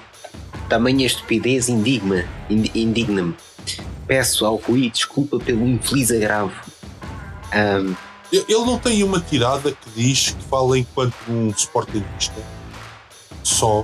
[0.67, 3.36] Tamanha estupidez indigna, ind- indigna-me.
[4.08, 6.54] Peço ao Rui desculpa pelo infeliz agravo.
[7.52, 7.93] Ahm,
[8.32, 12.39] Ele não tem uma tirada que diz que fala enquanto um sportingista.
[13.43, 13.84] Só.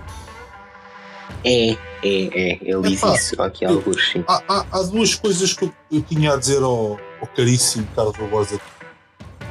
[1.43, 2.59] é, é, é.
[2.61, 4.13] Ele diz Epá, isso aqui há eu- alguns.
[4.27, 8.15] Há, há- há duas coisas que eu, eu tinha a dizer ao, ao caríssimo Carlos
[8.17, 8.59] Barbosa.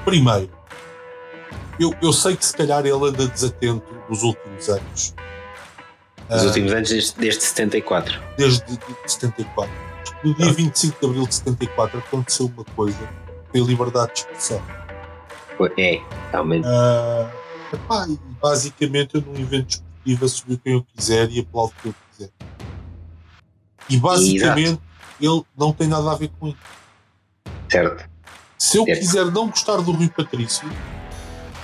[0.05, 0.51] Primeiro,
[1.79, 5.15] eu, eu sei que se calhar ele anda desatento nos últimos anos.
[6.31, 8.21] Nos Ah, últimos anos, desde, desde 74.
[8.37, 9.73] desde de, de 74.
[10.23, 12.99] No dia 25 de abril de 74 aconteceu uma coisa,
[13.51, 14.63] foi a liberdade de expressão.
[15.79, 16.67] É, realmente.
[16.67, 17.31] Ah,
[17.73, 18.07] epá,
[18.43, 19.67] basicamente eu num evento
[20.05, 22.31] desportivo assumi quem eu quiser e aplaudo quem eu quiser.
[23.89, 24.81] E basicamente
[25.21, 26.59] ele não tem nada a ver com isso.
[27.71, 28.14] Certo.
[28.65, 28.99] Se eu Certo.
[29.01, 30.67] quiser não gostar do Rui Patrício,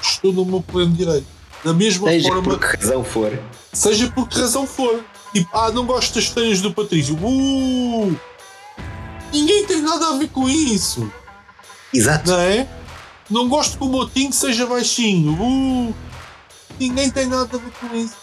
[0.02, 1.26] estou no meu pleno direito.
[1.64, 3.42] Da mesma Seja forma, por que razão for.
[3.72, 5.02] seja por que razão for.
[5.32, 7.14] Tipo, ah, não gosto das esteiras do Patrício.
[7.16, 8.14] Uh!
[9.32, 11.10] Ninguém tem nada a ver com isso.
[11.94, 12.30] Exato.
[12.30, 12.68] Não é?
[13.30, 15.32] Não gosto que o Motinho seja baixinho.
[15.40, 15.94] Uh!
[16.78, 18.16] Ninguém tem nada a ver com isso.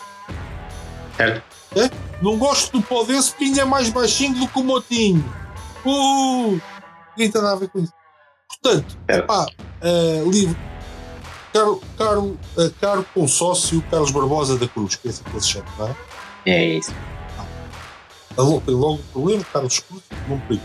[1.15, 1.43] Certo.
[2.21, 5.25] Não gosto do Podense porque ainda é mais baixinho do que o Motinho.
[5.83, 6.61] Uh!
[7.17, 7.96] Ninguém tem nada a ver com isso.
[8.61, 9.21] Portanto, É.
[9.21, 9.45] pá,
[9.81, 10.57] uh, livre.
[11.53, 12.21] Caro, caro,
[12.57, 15.87] uh, caro consórcio Carlos Barbosa da Cruz, que é assim que ele se chama, não
[15.87, 15.95] é?
[16.45, 16.91] É isso.
[17.39, 17.45] Ah,
[18.41, 20.63] logo- logo o problema, Carlos Cruz, não perigo.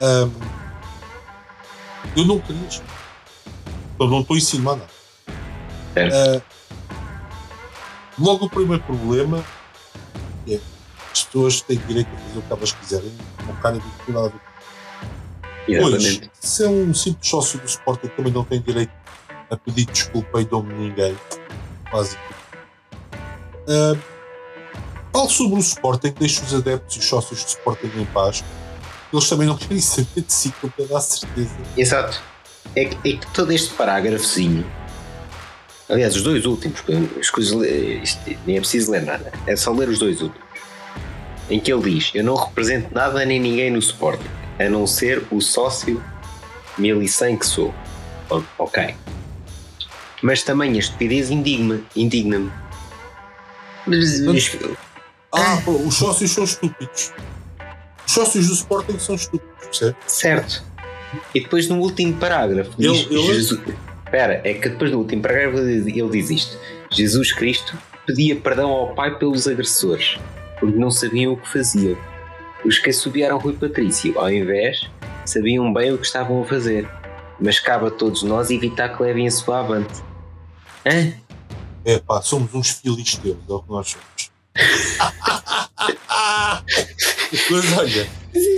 [0.00, 0.30] Ahm,
[2.16, 2.82] eu não queria isto.
[4.00, 4.90] Eu não estou a insinuar nada.
[5.96, 6.40] Ah,
[8.18, 9.44] logo o primeiro problema
[10.48, 10.58] é
[11.12, 13.12] as pessoas têm direito a fazer o que elas quiserem,
[13.46, 14.40] não querem de ver
[15.66, 16.30] Exatamente.
[16.30, 18.92] Pois, se é um simples sócio do Sporting também não tem direito
[19.50, 21.16] a pedir desculpa nome de ninguém.
[21.90, 22.34] basicamente.
[23.66, 23.98] Uh,
[25.12, 28.44] falo sobre o Sporting, deixo os adeptos e os sócios do Sporting em paz.
[29.12, 31.56] Eles também não querem saber de si, com toda a certeza.
[31.76, 32.20] Exato.
[32.74, 34.66] É que, é que todo este parágrafozinho,
[35.88, 36.82] aliás, os dois últimos,
[37.20, 37.54] as coisas,
[38.02, 40.48] isto, nem é preciso ler nada, é só ler os dois últimos,
[41.48, 45.22] em que ele diz: Eu não represento nada nem ninguém no Sporting, a não ser
[45.30, 46.02] o sócio
[46.78, 47.74] 1100 que sou.
[48.58, 48.94] Ok.
[50.22, 51.84] Mas também a estupidez indigna-me.
[51.94, 52.52] Indigna
[53.86, 54.56] mas, mas,
[55.32, 57.12] ah, pô, os sócios são estúpidos.
[58.06, 59.96] Os sócios do Sporting são estúpidos, percebe?
[60.06, 60.64] Certo.
[61.34, 63.34] E depois no último parágrafo diz ele, ele...
[63.34, 63.60] Jesus...
[64.04, 66.58] Espera, é que depois no último parágrafo ele diz isto.
[66.90, 70.18] Jesus Cristo pedia perdão ao Pai pelos agressores,
[70.60, 71.96] porque não sabiam o que faziam.
[72.64, 74.88] Os que assobiaram Rui Patrício, ao invés,
[75.26, 76.88] sabiam bem o que estavam a fazer.
[77.40, 80.02] Mas cabe a todos nós evitar que levem a sua avante.
[80.86, 81.12] Hã?
[81.84, 84.30] É pá, somos uns filisteus, é o que nós somos.
[87.50, 88.08] Mas olha,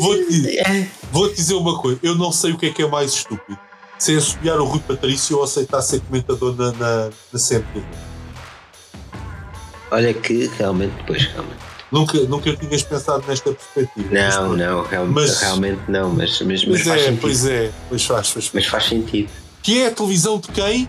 [0.00, 3.58] vou-te vou dizer uma coisa: eu não sei o que é que é mais estúpido.
[3.98, 7.82] Se é assobiar o Rui Patrício ou aceitar ser comentador na, na, na CMTV.
[9.90, 11.65] Olha que realmente, depois, realmente.
[11.90, 14.08] Nunca, nunca tinhas pensado nesta perspectiva.
[14.12, 17.20] Não, mas, não, realmente, mas, realmente não, mas, mas, mas faz é, sentido.
[17.20, 19.30] Pois é, pois faz, faz, Mas faz sentido.
[19.62, 20.88] Que é a televisão de quem?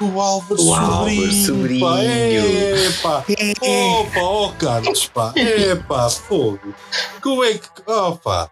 [0.00, 1.46] O Álvaro o Sobrinho.
[1.46, 1.80] Sobrinho.
[1.80, 3.24] Pá, é, pá.
[3.60, 5.32] Opa, ó oh, Carlos, pá.
[5.36, 6.74] É pá, fogo.
[7.20, 7.68] Como é que.
[7.86, 8.50] Opa.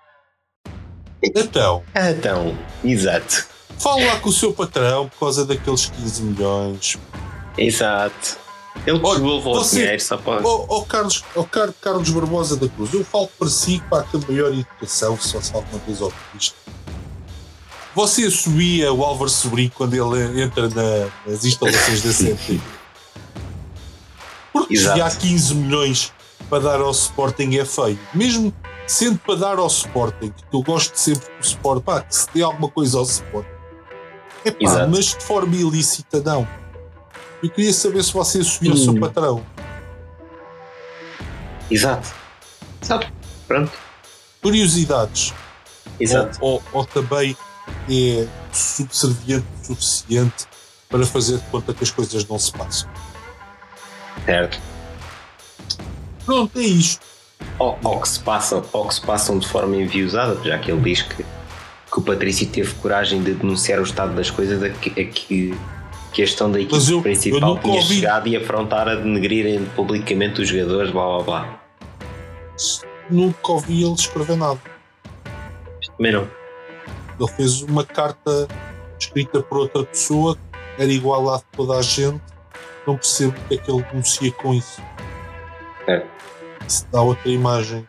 [1.23, 1.83] Então.
[1.95, 3.47] Então, exato.
[3.79, 6.99] Fala lá com o seu patrão por causa daqueles 15 milhões.
[7.59, 8.39] Exato.
[8.87, 10.43] Ele devolveu o dinheiro só para.
[10.45, 14.53] Ó Carlos, oh, Car Carlos Barbosa da Cruz, eu falo para si para ter maior
[14.53, 16.55] educação, se só se alguma vez ao isto.
[17.95, 22.61] Você subia o Álvaro Sobrinho quando ele entra na, nas instalações da CNT?
[24.53, 26.13] Porque se há 15 milhões
[26.49, 27.99] para dar ao Sporting é feio.
[28.15, 28.55] Mesmo
[28.87, 32.43] sendo para dar ao Sporting, que eu gosto sempre do Sporting, pá, que se dê
[32.43, 33.49] alguma coisa ao Sporting.
[34.45, 36.47] É pá, mas de forma ilícita não.
[37.43, 39.45] Eu queria saber se você subia o seu patrão.
[41.71, 42.13] Exato.
[42.83, 43.13] Exato.
[43.47, 43.73] Pronto.
[44.43, 45.33] Curiosidades.
[45.99, 46.39] Exato.
[46.41, 47.37] Ou, ou, ou também
[47.89, 50.47] é subserviente o suficiente
[50.89, 52.91] para fazer de conta que as coisas não se passam.
[54.25, 54.61] Certo.
[56.27, 57.07] Pronto, é isto.
[57.59, 60.81] Ou, ou, que se passam, ou que se passam de forma enviosada, já que ele
[60.81, 64.91] diz que, que o Patrício teve coragem de denunciar o estado das coisas a que,
[64.91, 65.59] a que,
[66.13, 67.95] que a gestão da equipe eu, principal eu tinha ouvi.
[67.95, 71.61] chegado e afrontar a denegrirem publicamente os jogadores, blá blá blá.
[73.09, 74.61] Nunca ouvi ele escrever nada.
[75.97, 76.29] Também não.
[77.19, 78.49] Ele fez uma carta
[78.99, 80.37] escrita por outra pessoa,
[80.79, 82.21] era igual a de toda a gente.
[82.87, 84.81] Não percebo o que é que ele denuncia com isso.
[85.87, 86.05] É.
[86.67, 87.87] Isso dá outra imagem.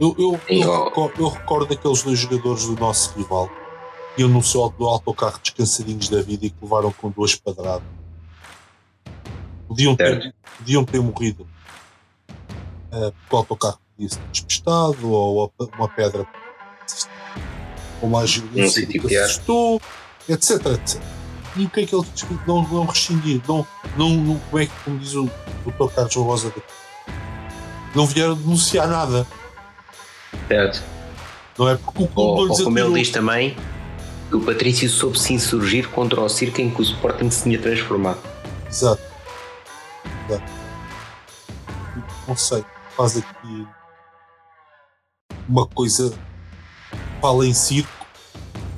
[0.00, 3.50] Eu, eu, eu, recordo, eu recordo daqueles dois jogadores do nosso rival
[4.18, 7.86] iam no seu do autocarro descansadinhos da vida e que levaram com duas padradas.
[9.68, 11.46] Podiam ter, podiam ter morrido
[12.92, 16.26] uh, porque o autocarro podia ser despistado ou uma pedra
[18.00, 19.80] como a Júlia se assustou,
[20.28, 21.00] etc, etc.
[21.56, 22.06] E o que é que ele
[22.46, 23.40] não, não rescindir?
[23.46, 25.24] Não, não, não, como é que, como diz o
[25.66, 25.92] Dr.
[25.94, 26.54] Carlos Rosa,
[27.94, 29.26] não vieram denunciar nada.
[30.48, 30.82] Certo.
[31.58, 33.60] Não é porque o clube ou, ou como ele diz também, que
[34.32, 38.20] o Patrício soube se insurgir contra o circo em que o Sporting se tinha transformado.
[38.68, 39.02] Exato.
[40.28, 40.52] Exato.
[42.28, 42.64] Não sei,
[42.96, 43.66] faz aqui
[45.48, 46.12] uma coisa
[47.20, 47.90] fala em circo.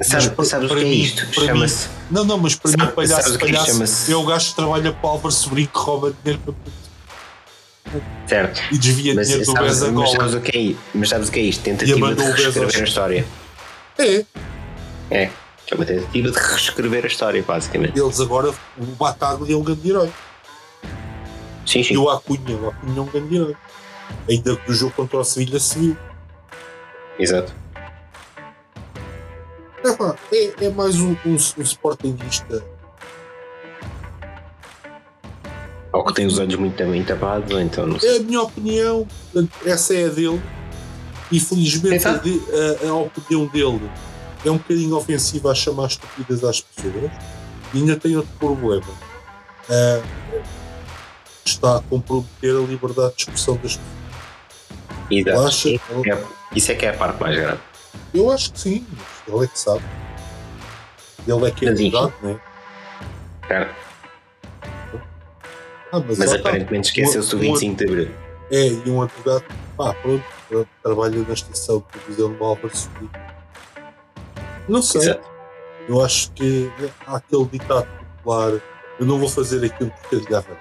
[0.01, 1.33] Sabe, para, sabes o que é isto?
[1.33, 1.88] Chama-se.
[2.11, 5.07] Não, não, mas para sabe, mim, palhaço, é palhaço é o gajo que trabalha para
[5.07, 8.03] o Álvaro Sobrinho que rouba dinheiro para.
[8.27, 8.61] Certo.
[8.73, 11.38] E desvia mas, dinheiro sabes, do mas sabes, o que é, mas sabes o que
[11.38, 11.62] é isto?
[11.62, 13.27] Tentativa de reescrever a história.
[13.99, 14.25] É.
[15.11, 15.31] É.
[15.73, 17.99] É uma tentativa de reescrever a história, basicamente.
[17.99, 20.13] Eles agora, o Bataglia é um grande herói.
[21.67, 21.95] Sim, sim.
[21.95, 23.57] E o Acunha, o Acunha é um grande herói.
[24.29, 25.97] Ainda que o jogo contra o Sevilha se viu.
[27.19, 27.55] Exato.
[30.31, 32.63] É, é, mais um, um, um sportingista.
[35.91, 38.17] Ou que tem os olhos muito bem tapados, então não sei.
[38.17, 39.09] É a minha opinião,
[39.65, 40.43] essa é a dele.
[41.31, 43.91] E felizmente a, a, a, opinião dele
[44.44, 47.11] é um bocadinho ofensiva a chamar estúpidas às pessoas.
[47.74, 48.87] E ainda tem outro problema.
[49.68, 50.42] Uh,
[51.44, 54.02] está a comprometer a liberdade de expressão das pessoas.
[55.11, 55.40] Exato.
[55.46, 56.24] Acha, é,
[56.55, 57.61] isso é que é a parte mais grave.
[58.14, 58.87] Eu acho que sim,
[59.28, 59.83] ele é que sabe.
[61.26, 62.40] Ele é que é verdade, né?
[63.48, 63.74] Certo.
[65.92, 66.37] Ah, Mas lá está.
[66.38, 68.11] aparentemente esqueceu-se do Um- um 25 de Abril.
[68.50, 69.44] É, e um advogado,
[69.76, 73.11] pá, pronto, pronto, trabalha na estação de televisão de Álvaro Sobrinho.
[74.68, 75.29] Não sei, Exato.
[75.88, 76.70] eu acho que
[77.07, 78.61] há aquele ditado popular,
[78.98, 80.57] eu não vou fazer aquilo porque garra.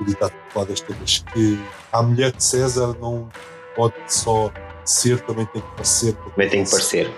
[0.00, 1.58] O ditado popular desta vez, que
[1.92, 3.28] a mulher de César não
[3.74, 4.52] pode só
[4.84, 6.14] ser, também tem que parecer.
[6.14, 7.10] Também tem que parecer.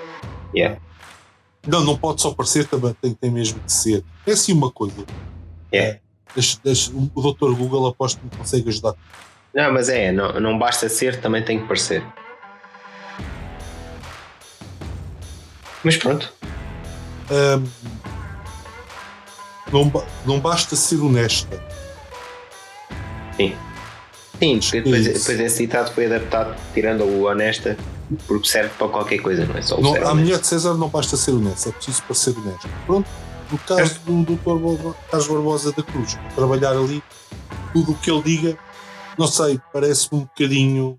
[0.54, 0.80] Yeah.
[1.66, 4.04] Não, não pode só parecer, também tem, tem mesmo que ser.
[4.26, 5.04] É assim uma coisa.
[5.72, 5.98] É.
[7.14, 7.52] O Dr.
[7.56, 8.94] Google aposto que me consegue ajudar.
[9.54, 12.04] Não, mas é, não, não basta ser, também tem que parecer.
[15.84, 16.32] Mas pronto.
[17.30, 17.64] Ahm,
[19.72, 21.62] não, não basta ser honesta.
[24.38, 27.76] Sim, porque depois, depois esse ditado foi adaptado, tirando o honesta,
[28.26, 30.74] porque serve para qualquer coisa, não é só o Não, ser a mulher de César
[30.74, 32.68] não basta ser honesta, é preciso parecer honesta.
[32.86, 33.08] Pronto,
[33.50, 34.94] no caso do Dr.
[35.10, 37.02] Carlos Barbosa da Cruz, trabalhar ali,
[37.72, 38.58] tudo o que ele diga,
[39.18, 40.98] não sei, parece-me um bocadinho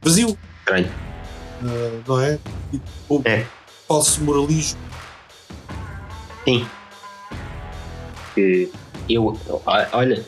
[0.00, 0.88] vazio, Estranho.
[1.62, 2.38] ah, não é?
[3.24, 3.46] É.
[3.88, 4.78] falso moralismo.
[6.44, 6.66] Sim.
[8.34, 8.70] Que
[9.08, 9.38] eu,
[9.92, 10.24] olha,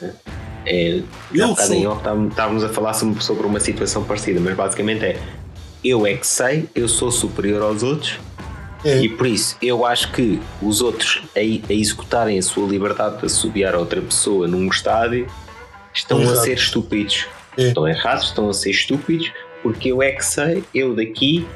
[0.67, 5.21] é, Eu em sou- off estávamos- a falar sobre uma situação parecida, mas basicamente é
[5.85, 8.19] eu é que sei, eu sou superior aos outros
[8.85, 13.19] É, e por isso eu acho que os outros a, a executarem a sua liberdade
[13.19, 15.27] de assobiar a outra pessoa num estádio
[15.95, 16.41] estão a Exato.
[16.43, 17.27] ser estúpidos.
[17.57, 17.69] É.
[17.69, 19.31] Estão errados, estão a ser estúpidos
[19.63, 21.47] porque eu é que sei, eu daqui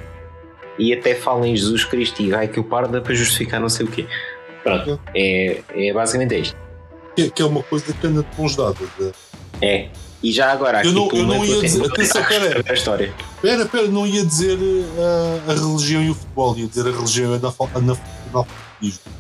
[0.83, 3.87] e até falo em Jesus Cristo e ai que o parda para justificar não sei
[3.87, 4.07] o quê.
[4.63, 6.57] Pronto, é, é basicamente isto.
[7.17, 8.89] que, que é uma coisa que anda de mãos dadas.
[9.61, 9.67] é.
[9.67, 9.89] É.
[10.23, 13.13] E já agora aqui Eu não- eu não ia dizer- atenção, pera a história.
[13.41, 14.57] Pera, pera, não ia dizer
[14.99, 19.13] ah, a religião e o futebol, ia dizer a religião e analfabetismo.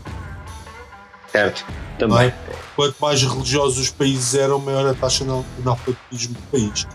[1.31, 1.64] Certo.
[2.01, 2.29] Não Também.
[2.29, 2.35] é?
[2.77, 5.31] Quanto mais religiosos os países eram, maior a taxa de
[5.62, 6.87] analfabetismo do país.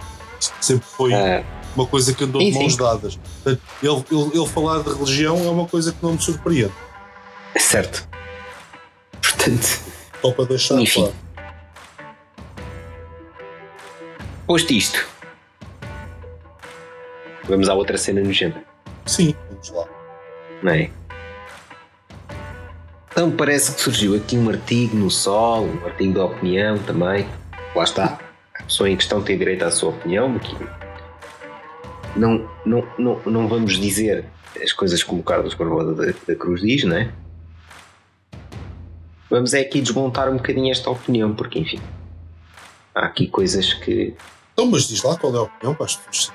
[0.62, 1.43] Sempre foi Ah,
[1.77, 3.19] uma coisa que andou de mãos dadas.
[3.45, 6.73] Ele, ele, ele falar de religião é uma coisa que não me surpreende.
[7.57, 8.07] certo.
[9.21, 9.81] Portanto,
[10.21, 11.01] Só para deixar Enfim.
[11.01, 11.15] claro.
[14.47, 15.05] posto isto,
[17.45, 18.61] vamos à outra cena nojenta,
[19.05, 19.85] Sim, vamos lá.
[20.63, 20.89] não é?
[23.11, 27.27] Então parece que surgiu aqui um artigo no Sol, um artigo da opinião também.
[27.75, 28.19] Lá está.
[28.59, 30.35] A pessoa em questão tem direito à sua opinião.
[30.35, 30.55] Aqui.
[32.17, 34.25] Não, não, não, não vamos dizer
[34.62, 37.12] as coisas como o Carlos Barbosa da, da Cruz diz, não é?
[39.30, 41.80] Vamos é aqui desmontar um bocadinho esta opinião, porque enfim.
[42.95, 44.15] Há aqui coisas que
[44.53, 46.34] Então, mas diz lá qual é a opinião para as pessoas.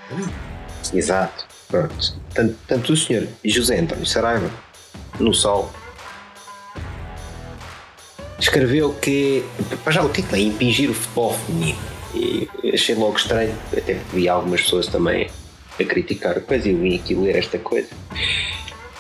[0.93, 1.47] Exato.
[1.69, 2.15] Pronto.
[2.35, 4.51] Tanto, tanto o senhor José António Saraiva,
[5.19, 5.73] no Sol,
[8.39, 9.43] escreveu que.
[9.83, 11.79] Para já, o título é Impingir o futebol feminino.
[12.15, 15.31] E achei logo estranho, até porque vi algumas pessoas também
[15.81, 17.89] a criticar a coisa e eu vim aqui ler esta coisa.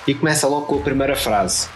[0.06, 1.68] E começa logo com a primeira frase: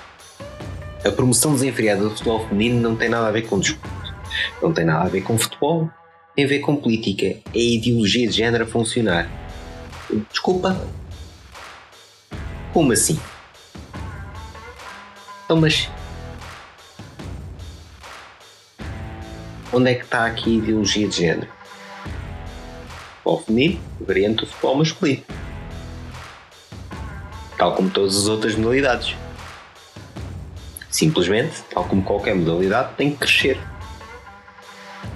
[1.05, 4.15] A promoção desenfreada do futebol feminino não tem nada a ver com desporto,
[4.63, 5.89] não tem nada a ver com futebol,
[6.35, 7.27] tem a ver com política.
[7.27, 9.31] É a ideologia de género a funcionar.
[10.31, 10.81] Desculpa.
[12.73, 13.19] Como assim?
[15.45, 15.89] Então, mas.
[19.73, 21.56] Onde é que está aqui a ideologia de género?
[23.35, 25.23] Feminino, variante do futebol masculino.
[27.59, 29.17] Tal como todas as outras modalidades.
[30.89, 33.59] Simplesmente, tal como qualquer modalidade, tem que crescer.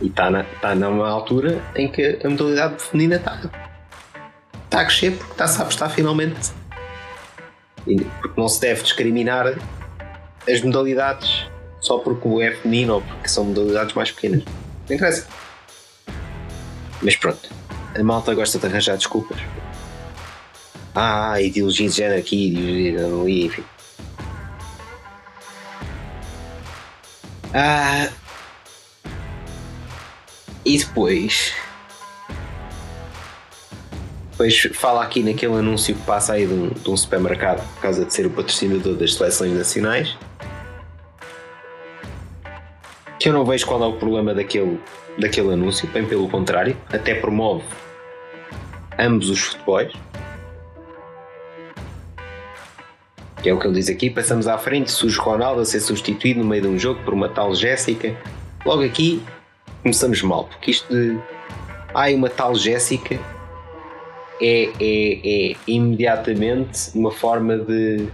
[0.03, 3.40] E está, na, está numa altura em que a modalidade feminina está,
[4.64, 6.51] está a crescer porque está-se a apostar finalmente.
[8.20, 9.55] Porque não se deve discriminar
[10.49, 11.46] as modalidades
[11.81, 14.44] só porque é feminino ou porque são modalidades mais pequenas.
[14.88, 15.27] Não interessa.
[17.03, 17.49] Mas pronto,
[17.94, 19.38] a malta gosta de arranjar desculpas.
[20.95, 23.64] Ah, ideologia de género aqui, ideologia de ali, enfim.
[27.53, 28.09] Ah,
[30.64, 31.53] e depois.
[34.30, 38.05] Depois fala aqui naquele anúncio que passa aí de um, de um supermercado por causa
[38.05, 40.16] de ser o patrocinador das seleções nacionais.
[43.18, 44.80] Que eu não vejo qual é o problema daquele,
[45.18, 47.64] daquele anúncio, bem pelo contrário, até promove
[48.98, 49.92] ambos os futebols.
[53.42, 56.40] Que é o que ele diz aqui, passamos à frente, surge Ronaldo a ser substituído
[56.40, 58.14] no meio de um jogo por uma tal Jéssica.
[58.66, 59.22] Logo aqui
[59.82, 61.18] começamos mal, porque isto de
[61.94, 63.18] ai uma tal Jéssica
[64.40, 68.08] é, é, é imediatamente uma forma de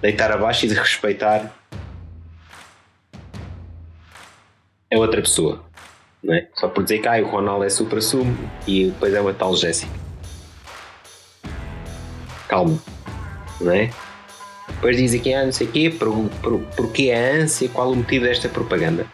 [0.00, 1.59] deitar abaixo e de respeitar
[4.90, 5.64] é outra pessoa.
[6.22, 6.48] Não é?
[6.54, 8.36] Só por dizer que ah, o Ronaldo é super sumo
[8.66, 9.92] e depois é uma tal Jéssica.
[12.48, 12.78] Calma.
[13.60, 13.90] Não é?
[14.68, 16.12] Depois dizem que ah, não sei o quê, por,
[16.42, 19.06] por, porquê a ânsia, qual o motivo desta propaganda?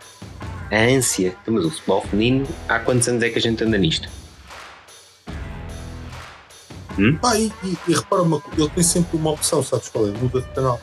[0.71, 4.09] A ânsia, mas o futebol feminino, há quantos anos é que a gente anda nisto?
[6.99, 7.19] Hum?
[7.23, 10.11] Ah, e, e, e repara uma coisa, ele tem sempre uma opção, sabes qual é?
[10.13, 10.81] Muda de canal.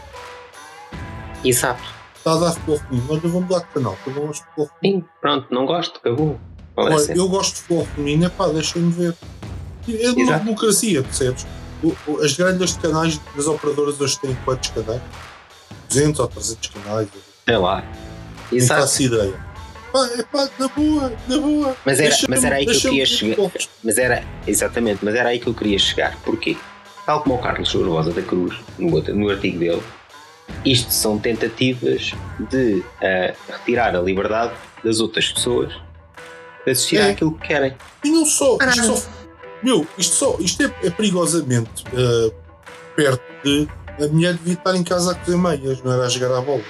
[1.43, 2.02] Exato.
[2.25, 5.01] Está a feminino, mas eu vou mudar de canal, porque eu não gosto de feminino.
[5.01, 6.39] Sim, pronto, não gosto, acabou.
[6.77, 9.13] Olha, eu gosto de é pá, deixem-me ver.
[9.89, 11.45] É uma democracia, percebes?
[12.23, 15.01] As grandes canais das operadoras hoje têm quantos canais?
[15.89, 17.09] 200 ou 300 canais?
[17.45, 17.83] É lá.
[18.49, 19.33] Não faço ideia.
[19.91, 21.75] Pá, é pá, na boa, na boa.
[21.85, 23.51] Mas era, mas era aí que eu queria chegar.
[23.83, 26.17] Mas era, exatamente, mas era aí que eu queria chegar.
[26.23, 26.55] Porquê?
[27.05, 29.83] Tal como o Carlos Rosa da Cruz, no, no artigo dele,
[30.65, 32.11] isto são tentativas
[32.51, 35.73] de uh, retirar a liberdade das outras pessoas
[36.65, 37.11] de assistir é.
[37.11, 37.75] àquilo que querem.
[38.03, 39.23] E não só, ah, isto só
[39.61, 42.33] meu, isto, só, isto é, é perigosamente uh,
[42.95, 43.67] perto de
[44.01, 46.63] a mulher devia estar em casa a cozer meias, não era a jogar à bola.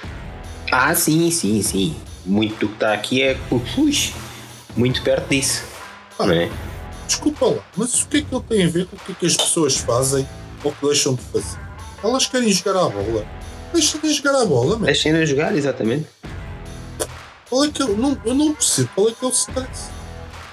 [0.70, 4.12] Ah, sim, sim, sim muito do que está aqui é ui,
[4.76, 5.64] muito perto disso.
[6.18, 6.50] Ah, não é?
[7.06, 9.14] Desculpa lá, mas o que é que ele tem a ver com o que é
[9.14, 10.26] que as pessoas fazem
[10.62, 11.58] ou que deixam de fazer?
[12.02, 13.26] Elas querem jogar à bola.
[13.74, 14.86] Deixem de jogar à bola, mano.
[14.86, 16.06] Deixem de jogar, exatamente.
[17.50, 19.90] Qual é que eu, não, eu não percebo qual é que é o stress.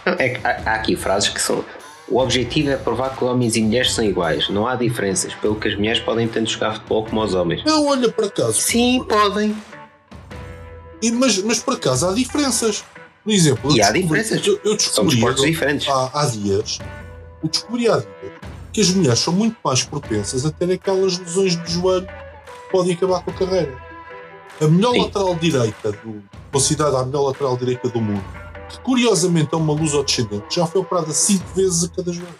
[0.05, 1.63] é que há, há aqui frases que são.
[2.07, 4.49] O objetivo é provar que homens e mulheres são iguais.
[4.49, 7.63] Não há diferenças, pelo que as mulheres podem tanto jogar futebol como os homens.
[7.63, 8.59] Não, olha para acaso.
[8.59, 9.55] Sim, podem.
[11.01, 12.84] E, mas, mas por acaso há diferenças.
[13.24, 14.45] Por exemplo, e há diferenças.
[14.45, 15.88] Eu, eu descobri são desportos diferentes.
[15.88, 16.80] Há, há dias,
[17.41, 21.61] eu descobri há dias que as mulheres são muito mais propensas a ter aquelas lesões
[21.61, 22.07] de joelho
[22.72, 23.78] podem acabar com a carreira.
[24.59, 25.01] A melhor Sim.
[25.01, 28.24] lateral direita, do, considerada a melhor lateral direita do mundo,
[28.69, 32.36] que curiosamente é uma luz descendente, já foi operada 5 vezes a cada joelho.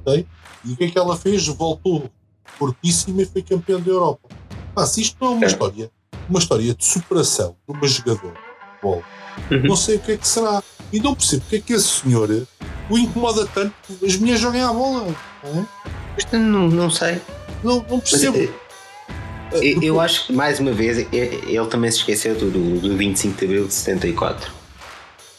[0.00, 0.26] Okay?
[0.64, 1.46] E o que é que ela fez?
[1.46, 2.10] Voltou
[2.44, 4.28] fortíssima e foi campeã da Europa.
[4.76, 5.48] Ah, se isto não é uma é.
[5.48, 5.90] história,
[6.28, 9.04] uma história de superação de uma jogadora de futebol,
[9.50, 9.62] uhum.
[9.68, 10.62] não sei o que é que será.
[10.92, 12.28] E não percebo porque é que esse senhor
[12.90, 15.06] o incomoda tanto que as minhas joguem à bola.
[15.42, 15.66] Não,
[16.32, 16.36] é?
[16.36, 17.20] não, não sei.
[17.62, 18.38] Não, não percebo.
[18.38, 18.48] Mas,
[19.52, 23.38] eu, eh, eu acho que, mais uma vez, ele também se esqueceu do, do 25
[23.38, 24.52] de abril de 74,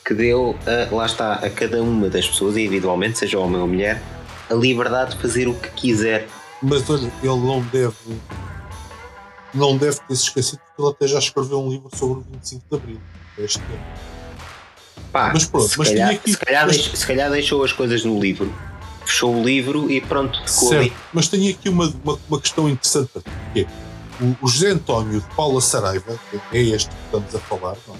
[0.05, 4.01] que deu, a, lá está, a cada uma das pessoas, individualmente, seja homem ou mulher,
[4.49, 6.27] a liberdade de fazer o que quiser.
[6.61, 7.93] Mas olha, ele não deve
[9.53, 12.63] não deve ter se esquecido porque ele até já escreveu um livro sobre o 25
[12.69, 13.01] de Abril
[13.37, 14.13] este ano.
[15.11, 17.71] Pá, mas pronto, se, mas calhar, aqui, se, calhar mas, deixou, se calhar deixou as
[17.71, 18.51] coisas no livro,
[19.05, 20.93] fechou o livro e pronto, ficou certo, ali.
[21.11, 23.09] Mas tenho aqui uma, uma, uma questão interessante
[23.53, 23.67] que é
[24.21, 27.95] o, o José António de Paula Saraiva, que é este que estamos a falar, não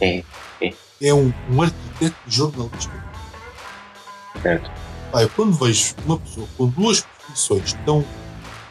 [0.00, 0.22] é?
[0.60, 3.04] É, é um, um arquiteto e jornalista.
[4.42, 4.70] Certo.
[5.14, 8.04] Eu quando vejo uma pessoa com duas profissões tão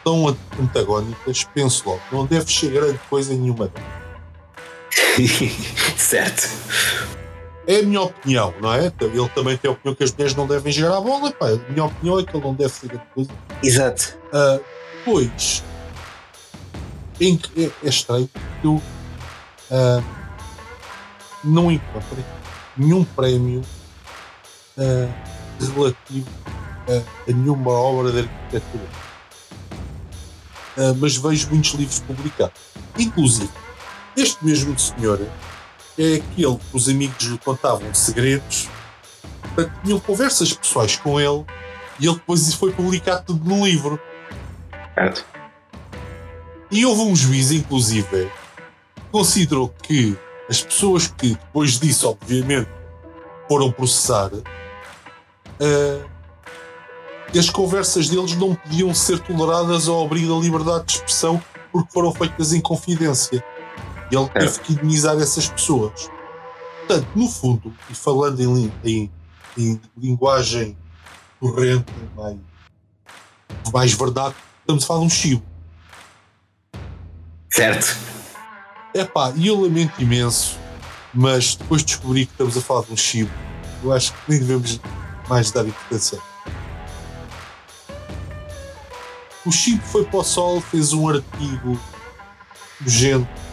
[0.04, 3.70] tão antagónicas, penso logo, não deve ser grande coisa nenhuma
[5.96, 6.48] certo.
[7.68, 8.86] É a minha opinião, não é?
[9.00, 11.30] Ele também tem a opinião que as mulheres não devem jogar a bola.
[11.30, 13.30] Pá, a minha opinião é que ele não deve ser grande coisa.
[13.62, 14.18] Exato.
[14.28, 14.64] Uh,
[15.04, 15.62] pois,
[17.20, 18.28] em, é, é estranho
[18.60, 20.04] que eu uh,
[21.44, 22.24] não encontrei
[22.74, 23.62] nenhum prémio
[24.78, 26.28] uh, relativo
[26.88, 29.08] a, a nenhuma obra de arquitetura
[30.78, 32.60] uh, mas vejo muitos livros publicados.
[32.98, 33.50] Inclusive,
[34.16, 35.20] este mesmo senhor
[35.98, 38.68] é aquele que os amigos lhe contavam segredos,
[39.42, 41.44] portanto, tinham conversas pessoais com ele
[41.98, 44.00] e ele depois foi publicado tudo no livro.
[44.94, 45.24] Certo.
[46.70, 48.30] E houve um juiz, inclusive,
[48.94, 50.16] que considerou que
[50.48, 52.70] as pessoas que depois disso, obviamente,
[53.48, 56.08] foram processar, uh,
[57.36, 61.42] as conversas deles não podiam ser toleradas ao abrigo da liberdade de expressão
[61.72, 63.44] porque foram feitas em confidência.
[64.10, 66.10] E ele teve que indenizar essas pessoas.
[66.78, 69.10] Portanto, no fundo, e falando em, em,
[69.56, 70.76] em linguagem
[71.38, 72.38] corrente, mais,
[73.72, 75.42] mais verdade, estamos a falar de um chibo.
[77.50, 77.96] Certo.
[78.94, 80.58] É pá, e eu lamento imenso,
[81.12, 83.30] mas depois de descobrir que estamos a falar de um chibo,
[83.82, 84.80] eu acho que nem devemos
[85.28, 86.18] mais dar importância.
[89.48, 91.80] O Chico foi para o sol, fez um artigo
[92.80, 93.47] nojento.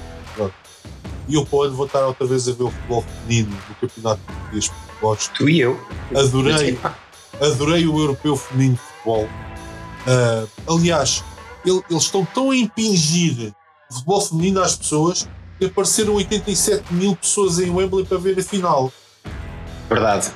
[1.28, 4.68] E eu pode vou estar outra vez a ver o futebol feminino do campeonato português
[4.68, 5.34] porque gosto.
[5.34, 5.80] Tu e eu.
[6.16, 6.80] Adorei,
[7.42, 9.28] adorei o europeu feminino de futebol.
[10.06, 11.24] Uh, aliás,
[11.66, 13.54] ele, eles estão tão a impingir
[13.90, 18.44] o futebol feminino às pessoas que apareceram 87 mil pessoas em Wembley para ver a
[18.44, 18.92] final.
[19.90, 20.32] Verdade.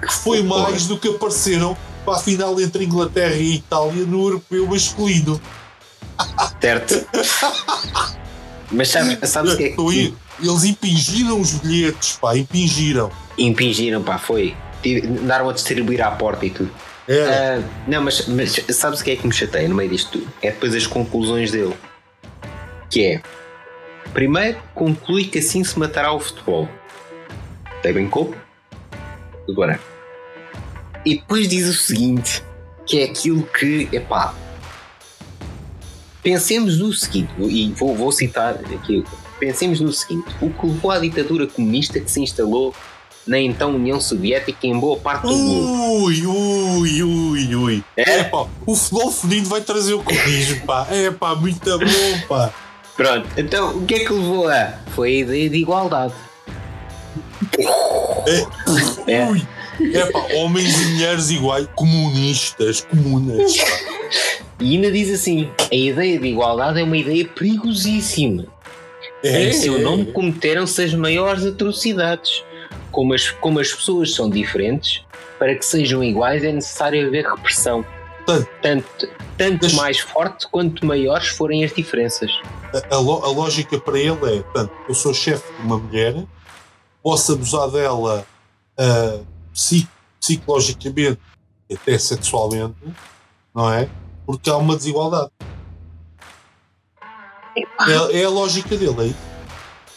[0.00, 4.66] Que foi mais do que apareceram para a final entre Inglaterra e Itália no europeu
[4.66, 5.40] masculino.
[6.60, 7.06] Certo.
[8.70, 10.14] Mas sabes, sabes o que é que.
[10.40, 13.10] Eles impingiram os bilhetes, pá, impingiram.
[13.36, 14.54] Impingiram, pá, foi.
[14.84, 16.70] Andaram a distribuir à porta e tudo.
[17.06, 17.58] É.
[17.58, 20.32] Uh, não, mas, mas sabes o que é que me chateia no meio disto tudo?
[20.40, 21.74] É depois as conclusões dele.
[22.88, 23.22] Que é.
[24.14, 26.68] Primeiro, conclui que assim se matará o futebol.
[27.66, 28.34] Até brincou?
[29.48, 29.78] Agora.
[31.04, 32.42] E depois diz o seguinte:
[32.86, 34.34] que é aquilo que, epá,
[36.22, 39.04] Pensemos no seguinte, e vou, vou citar aqui,
[39.38, 42.74] pensemos no seguinte, o que levou à ditadura comunista que se instalou
[43.26, 46.02] na então União Soviética em boa parte do mundo.
[46.02, 47.84] Ui, ui, ui, ui.
[47.96, 48.24] É?
[48.24, 50.86] pá, o futebol feminino vai trazer o comunismo, pá.
[50.90, 52.52] É pá, muito bom, pá.
[52.96, 54.74] Pronto, então o que é que levou a?
[54.94, 56.14] Foi a ideia de igualdade.
[58.26, 58.46] É,
[59.06, 59.26] é.
[59.26, 59.46] Ui.
[59.94, 63.54] É pá, homens e mulheres iguais, comunistas, comunas.
[64.60, 68.46] E ainda diz assim: a ideia de igualdade é uma ideia perigosíssima.
[69.24, 72.44] É, em seu nome cometeram-se as maiores atrocidades.
[72.90, 75.04] Como as, como as pessoas são diferentes,
[75.38, 77.84] para que sejam iguais é necessário haver repressão.
[78.26, 79.08] Tanto, tanto,
[79.38, 82.30] tanto mais forte quanto maiores forem as diferenças.
[82.74, 86.24] A, a, a lógica para ele é: portanto, eu sou chefe de uma mulher,
[87.02, 88.26] posso abusar dela
[88.78, 89.88] uh, psic,
[90.20, 91.20] psicologicamente,
[91.72, 92.74] até sexualmente,
[93.54, 93.88] não é?
[94.30, 95.30] Porque há uma desigualdade.
[97.56, 99.10] É, é, a lógica dele aí.
[99.10, 99.14] É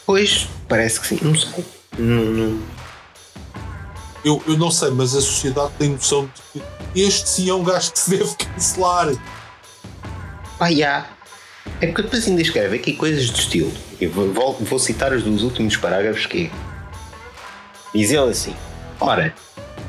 [0.06, 1.64] pois, parece que sim, não sei.
[1.98, 2.62] Não, não.
[4.24, 7.62] Eu, eu não sei, mas a sociedade tem noção de que este sim é um
[7.62, 9.08] gajo que se deve cancelar.
[10.58, 11.06] Pá, já.
[11.80, 13.72] É porque depois ainda escreve aqui coisas do estilo.
[14.00, 16.50] Eu vou, vou citar os dos últimos parágrafos que é.
[17.94, 18.54] Diz ele assim:
[18.98, 19.34] Ora,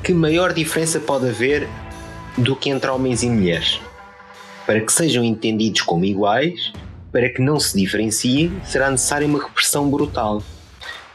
[0.04, 1.68] que maior diferença pode haver
[2.38, 3.80] do que entre homens e mulheres?
[4.66, 6.74] Para que sejam entendidos como iguais,
[7.12, 10.44] para que não se diferenciem, será necessária uma repressão brutal.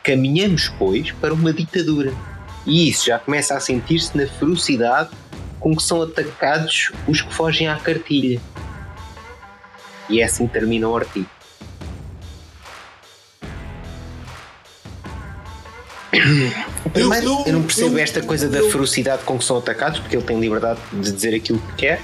[0.02, 2.14] Caminhamos, pois, para uma ditadura.
[2.64, 5.10] E isso já começa a sentir-se na ferocidade
[5.58, 8.40] com que são atacados os que fogem à cartilha.
[10.08, 11.28] E é assim termina o artigo.
[16.92, 20.00] Primeiro, eu, eu, eu não percebo eu, esta coisa da ferocidade com que são atacados,
[20.00, 22.00] porque ele tem liberdade de dizer aquilo que quer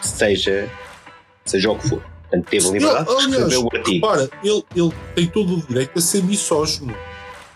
[0.00, 0.70] seja,
[1.44, 2.02] seja o que for.
[2.22, 4.06] Portanto, teve a liberdade de escrever o artigo.
[4.06, 6.94] Repara, ele, ele tem todo o direito a ser misógino.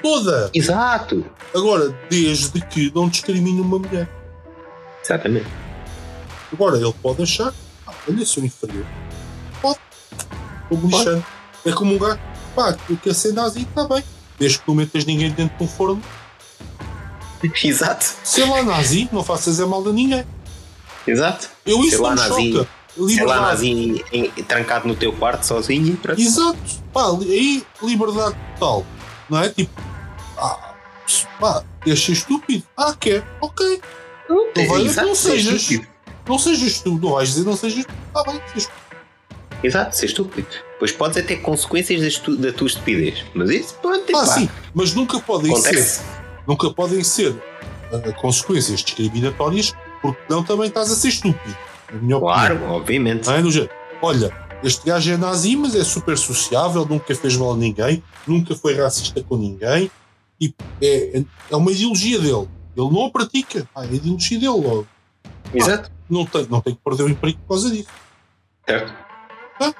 [0.02, 0.50] Toda!
[0.54, 1.24] Exato!
[1.54, 4.08] Agora, desde que não discrimine uma mulher.
[5.04, 5.46] Exatamente.
[6.52, 7.52] Agora, ele pode achar,
[7.86, 8.86] ah, olha, sou inferior.
[9.60, 9.78] Pode.
[10.70, 11.24] Estou lixando.
[11.64, 12.20] É como um gato,
[12.56, 14.02] pá, tu quer ser nazi, está bem.
[14.38, 16.02] Desde que não metas ninguém dentro de um forno.
[17.62, 18.04] Exato.
[18.24, 20.24] Sei lá, nazi, não faças a mal a ninguém.
[21.06, 21.50] Exato.
[21.66, 22.68] Eu isso não me choca.
[23.08, 25.96] Sei lá, nazi em, trancado no teu quarto sozinho.
[25.96, 26.12] Para...
[26.14, 26.58] Exato.
[26.92, 28.84] Pá, aí liberdade total.
[29.30, 29.48] Não é?
[29.48, 29.80] Tipo,
[30.36, 30.74] ah,
[31.40, 32.64] pá, deixa estúpido.
[32.76, 33.24] Ah, quer?
[33.40, 33.80] Ok.
[34.28, 35.80] Não, então vai, exato, não sejas.
[36.28, 36.98] Não sejas tu.
[36.98, 37.94] Não vais dizer não sejas tu.
[38.14, 38.82] Ah, bem, sejas tu.
[39.62, 40.48] Exato, ser estúpido.
[40.78, 43.24] Pois podes até consequências da tua estupidez.
[43.32, 44.16] Mas isso pode ter.
[44.16, 45.98] Ah, sim, mas nunca podem Acontece.
[45.98, 46.04] ser.
[46.46, 49.72] Nunca podem ser uh, consequências discriminatórias
[50.02, 51.56] porque não também estás a ser estúpido.
[52.20, 52.74] claro, opinião.
[52.74, 53.30] obviamente.
[53.30, 53.68] É?
[54.02, 58.54] Olha, este gajo é nazi, mas é super sociável, nunca fez mal a ninguém, nunca
[58.54, 59.90] foi racista com ninguém.
[60.40, 62.48] E é, é uma ideologia dele.
[62.76, 63.68] Ele não a pratica.
[63.74, 64.86] Ah, é a ideologia dele logo.
[65.54, 65.88] Exato.
[65.88, 67.88] Ah, não, tem, não tem que perder o emprego por causa disso.
[68.66, 68.92] Certo.
[69.60, 69.72] Ah,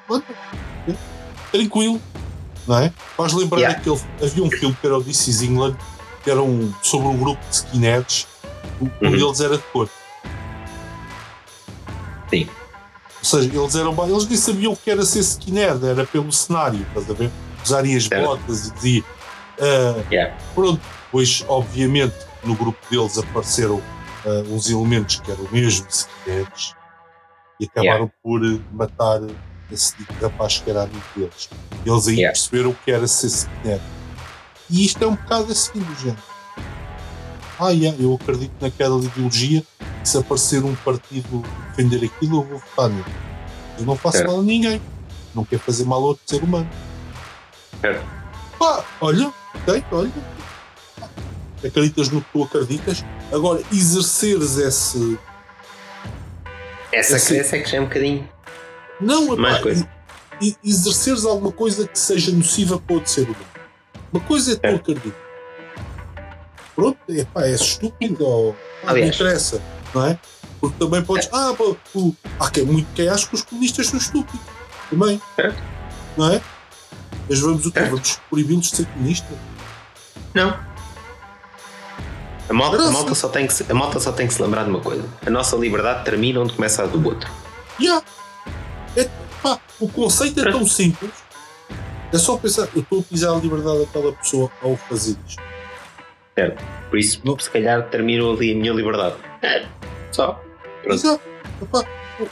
[0.87, 0.93] é.
[1.51, 2.01] Tranquilo.
[2.67, 2.93] Não é?
[3.17, 3.79] Faz lembrar yeah.
[3.79, 3.89] que
[4.23, 5.75] havia um filme que era o This is England,
[6.23, 8.25] que era um, sobre um grupo de skinheads,
[8.81, 9.11] um uhum.
[9.11, 9.89] deles era de cor.
[12.33, 12.49] Sim.
[13.19, 16.85] Ou seja, eles eram eles nem sabiam o que era ser skinhead, era pelo cenário,
[16.87, 17.31] estás a ver?
[17.63, 18.99] Usarem as botas e.
[18.99, 20.35] Uh, yeah.
[20.53, 20.81] Pronto,
[21.11, 26.75] pois obviamente no grupo deles apareceram uh, uns elementos que eram mesmo skinheads
[27.59, 28.13] e acabaram yeah.
[28.21, 28.41] por
[28.73, 29.21] matar
[29.71, 31.49] esse tipo de rapaz que era amigo deles.
[31.85, 32.33] Eles aí yeah.
[32.33, 33.81] perceberam o que era ser skinhead.
[34.69, 36.32] E isto é um bocado assim do género.
[37.63, 39.63] Ah, yeah, eu acredito naquela ideologia
[40.03, 43.05] se aparecer um partido defender aquilo, eu vou votar nele.
[43.79, 44.27] Eu não faço é.
[44.27, 44.81] mal a ninguém.
[45.33, 46.69] Não quero fazer mal a outro ser humano.
[47.81, 48.01] É.
[48.59, 50.11] Pá, olha, ok, olha.
[51.65, 53.05] Acreditas no que tu acreditas.
[53.31, 55.17] Agora, exerceres esse.
[56.91, 57.27] Essa esse...
[57.27, 58.29] crença é que já é um bocadinho.
[58.99, 59.89] Não, mais coisa.
[60.61, 63.45] exerceres alguma coisa que seja nociva para outro ser humano.
[64.11, 65.22] Uma coisa é tu acreditas.
[66.75, 69.61] Pronto, epá, é estúpido ou não interessa,
[69.93, 70.17] não é?
[70.59, 71.29] Porque também podes.
[71.31, 74.39] Ah, pô, o, há quem, muito quem acha que os comunistas são estúpidos.
[74.89, 75.21] Também.
[75.37, 75.53] É.
[76.17, 76.41] Não é?
[77.29, 77.79] Mas vamos o quê?
[77.79, 77.89] É.
[77.89, 79.37] Vamos proibi-los de ser comunistas?
[80.33, 80.57] Não.
[82.49, 84.63] A malta, a, malta só tem que se, a malta só tem que se lembrar
[84.63, 87.29] de uma coisa: a nossa liberdade termina onde começa a do outro.
[87.79, 88.03] Yeah.
[88.95, 89.09] É,
[89.41, 91.11] pá, o conceito é tão simples.
[92.11, 95.41] É só pensar, eu estou a pisar a liberdade daquela pessoa ao fazer isto.
[96.35, 96.63] Certo.
[96.89, 97.37] Por isso, não.
[97.37, 99.15] se calhar, termino ali a minha liberdade.
[99.41, 99.65] É.
[100.11, 100.41] Só.
[100.81, 100.93] Pronto.
[100.93, 101.21] Exato.
[101.61, 101.85] Epá,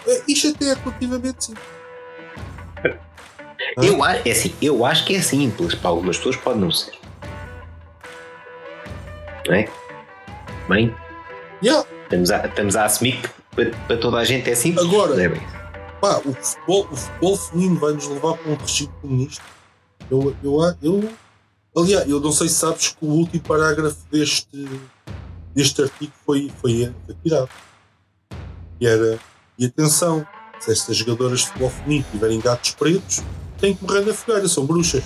[0.07, 1.81] é, isto até é relativamente simples.
[3.77, 5.75] Eu, é assim, eu acho que é simples.
[5.75, 6.93] Para algumas pessoas pode não ser.
[9.47, 9.67] Não é?
[10.67, 10.95] Bem?
[11.63, 11.87] Yeah.
[12.03, 14.85] Estamos, a, estamos a assumir que para, para toda a gente é simples.
[14.85, 15.29] Agora, é
[15.99, 19.43] pá, o, futebol, o futebol feminino vai nos levar para um regime comunista.
[20.09, 21.09] Eu, eu, eu,
[21.75, 24.67] aliás, eu não sei se sabes que o último parágrafo deste,
[25.53, 27.49] deste artigo foi, foi, foi tirado.
[28.79, 29.19] E era,
[29.57, 30.25] e atenção,
[30.59, 33.21] se estas jogadoras de futebol feminino tiverem gatos pretos,
[33.59, 35.03] têm que morrer na fogueira, são bruxas.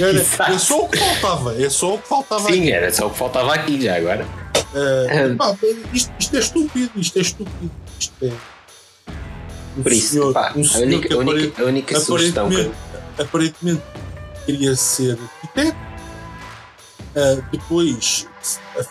[0.00, 0.20] Era,
[0.52, 2.72] é só o que faltava, é só o que faltava Sim, aqui.
[2.72, 4.26] era só o que faltava aqui já agora.
[4.72, 5.56] Uh, pá,
[5.92, 7.70] isto, isto, é estúpido, isto é estúpido.
[7.98, 8.32] Isto é.
[9.76, 12.70] Um Por isso, senhor, pá, um a única, que única, a única sugestão que.
[13.18, 13.82] Aparentemente
[14.44, 15.78] queria ser arquiteto,
[17.16, 18.28] uh, depois,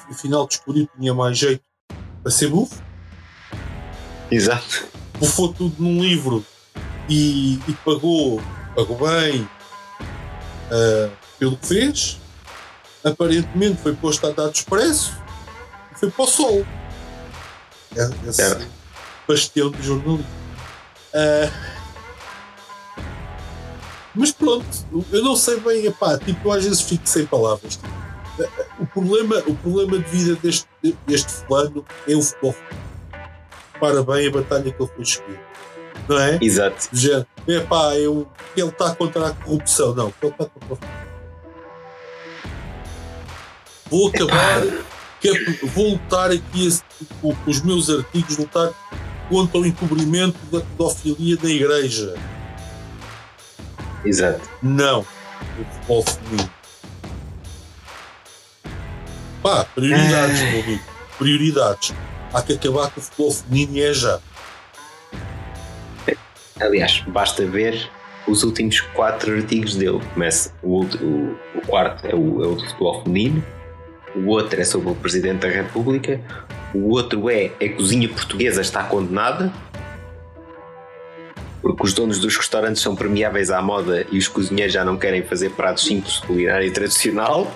[0.09, 1.63] afinal, descobriu que tinha mais jeito
[2.21, 2.81] para ser bufo.
[4.29, 4.87] Exato.
[5.19, 6.45] Bufou tudo num livro
[7.09, 8.41] e, e pagou,
[8.75, 12.19] pagou bem uh, pelo que fez.
[13.03, 15.11] Aparentemente foi posto a dar expresso
[15.91, 16.65] e foi para o sol.
[17.95, 18.67] É, esse é.
[19.27, 20.25] pastel de jornalismo.
[21.13, 21.80] Uh,
[24.13, 24.65] mas pronto,
[25.11, 27.79] eu não sei bem, epá, tipo, eu às vezes fico sem palavras.
[28.79, 30.67] O problema, o problema de vida deste,
[31.05, 32.55] deste fulano é o futebol.
[33.79, 35.39] Para bem a batalha que ele foi escolher.
[36.07, 36.39] Não é?
[36.41, 36.89] Exato.
[36.93, 39.93] Já, epá, eu, ele está contra a corrupção.
[39.93, 41.01] Não, ele está contra a
[43.89, 46.69] Vou acabar, é, vou lutar aqui
[47.21, 48.71] com, com os meus artigos, lutar
[49.27, 52.15] contra o encobrimento da pedofilia da igreja.
[54.05, 54.49] Exato.
[54.61, 55.01] Não.
[55.01, 56.51] O futebol feminino.
[59.41, 60.83] Pá, prioridades, meu amigo.
[61.17, 61.93] Prioridades.
[62.33, 64.19] Há que acabar com o futebol feminino e é já.
[66.59, 67.89] Aliás, basta ver
[68.27, 69.99] os últimos quatro artigos dele.
[70.13, 73.43] Começa o, o, o quarto é o, é o do futebol feminino,
[74.15, 76.21] o outro é sobre o Presidente da República,
[76.73, 79.51] o outro é a cozinha portuguesa está condenada,
[81.61, 85.23] porque os donos dos restaurantes são permeáveis à moda e os cozinheiros já não querem
[85.23, 87.51] fazer pratos simples culinária tradicional.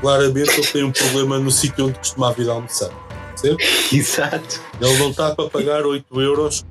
[0.00, 2.90] Claramente ele tem um problema no sítio onde costumava ir almoçar.
[3.36, 3.58] Certo?
[3.94, 4.60] Exato.
[4.80, 6.64] Ele não está para pagar 8 euros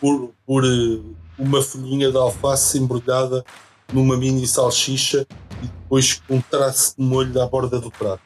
[0.00, 1.00] por, por eh,
[1.38, 3.44] uma folhinha de alface embrulhada
[3.92, 5.26] numa mini salsicha
[5.62, 8.22] e depois com um traço de molho à borda do prato.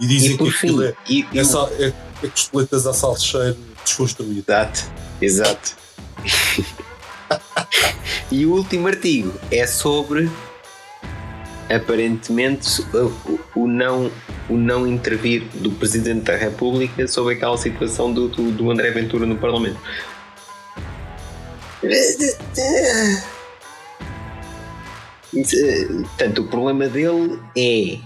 [0.00, 1.92] E dizem e que aquilo é, e, é, sal, é,
[2.22, 4.44] é costeletas a salseiro desconstruído.
[4.48, 4.90] Exato,
[5.24, 5.76] exato.
[8.30, 10.30] e o último artigo é sobre
[11.70, 12.84] aparentemente
[13.54, 14.10] o, não,
[14.48, 19.24] o não intervir do Presidente da República sobre aquela situação do, do, do André Ventura
[19.24, 19.78] no Parlamento.
[25.32, 27.98] Portanto, o problema dele é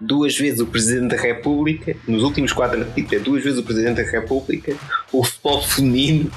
[0.00, 4.02] duas vezes o Presidente da República, nos últimos quatro artigos, é duas vezes o Presidente
[4.02, 4.76] da República,
[5.12, 6.30] o futebol feminino.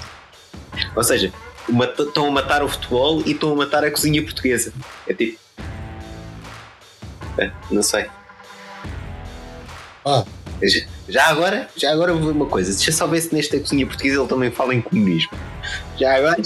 [0.95, 1.31] Ou seja,
[1.99, 4.73] estão a matar o futebol e estão a matar a cozinha portuguesa.
[5.07, 5.39] É tipo.
[7.37, 8.07] É, não sei.
[10.05, 10.23] Ah.
[11.09, 12.71] Já agora, já agora vou ver uma coisa.
[12.71, 15.31] Deixa só ver se nesta cozinha portuguesa ele também fala em comunismo.
[15.99, 16.41] Já agora.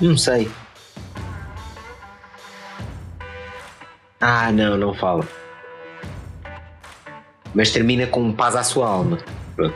[0.00, 0.48] Não sei.
[4.20, 5.26] Ah, não, não fala.
[7.54, 9.18] Mas termina com paz à sua alma.
[9.56, 9.74] Pronto.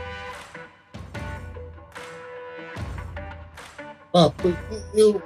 [4.15, 4.31] Ah,
[4.93, 5.21] eu.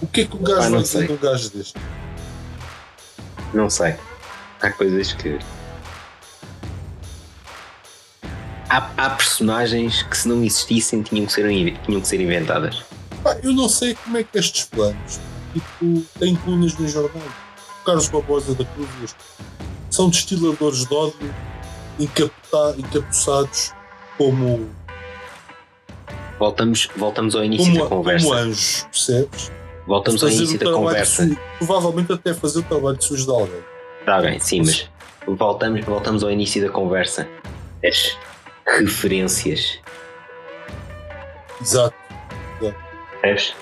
[0.00, 1.74] O que é que o gajo ah, vai dizer um gajo deste?
[3.52, 3.94] Não sei.
[4.62, 5.38] Há coisas que.
[8.70, 11.42] Há, há, personagens que se não existissem tinham que ser,
[11.82, 12.82] tinham que ser inventadas.
[13.24, 15.20] Ah, eu não sei como é que estes planos
[15.52, 17.28] tipo, têm colunas no jornal.
[17.84, 19.14] Carlos Barbosa da Cruz
[19.90, 21.34] são destiladores de ódio
[21.98, 23.72] encapuçados
[24.16, 24.68] como,
[26.38, 28.26] Voltamos, voltamos ao início como, da conversa.
[28.26, 29.52] como anjos, percebes?
[29.86, 31.22] Voltamos ao início da conversa.
[31.22, 33.64] sujo, provavelmente até fazer o trabalho sujo de alguém.
[34.00, 34.90] Está bem, sim, mas
[35.26, 37.28] voltamos, voltamos ao início da conversa.
[37.84, 38.16] As
[38.78, 39.78] referências.
[41.60, 41.94] Exato.
[43.20, 43.54] Percebes?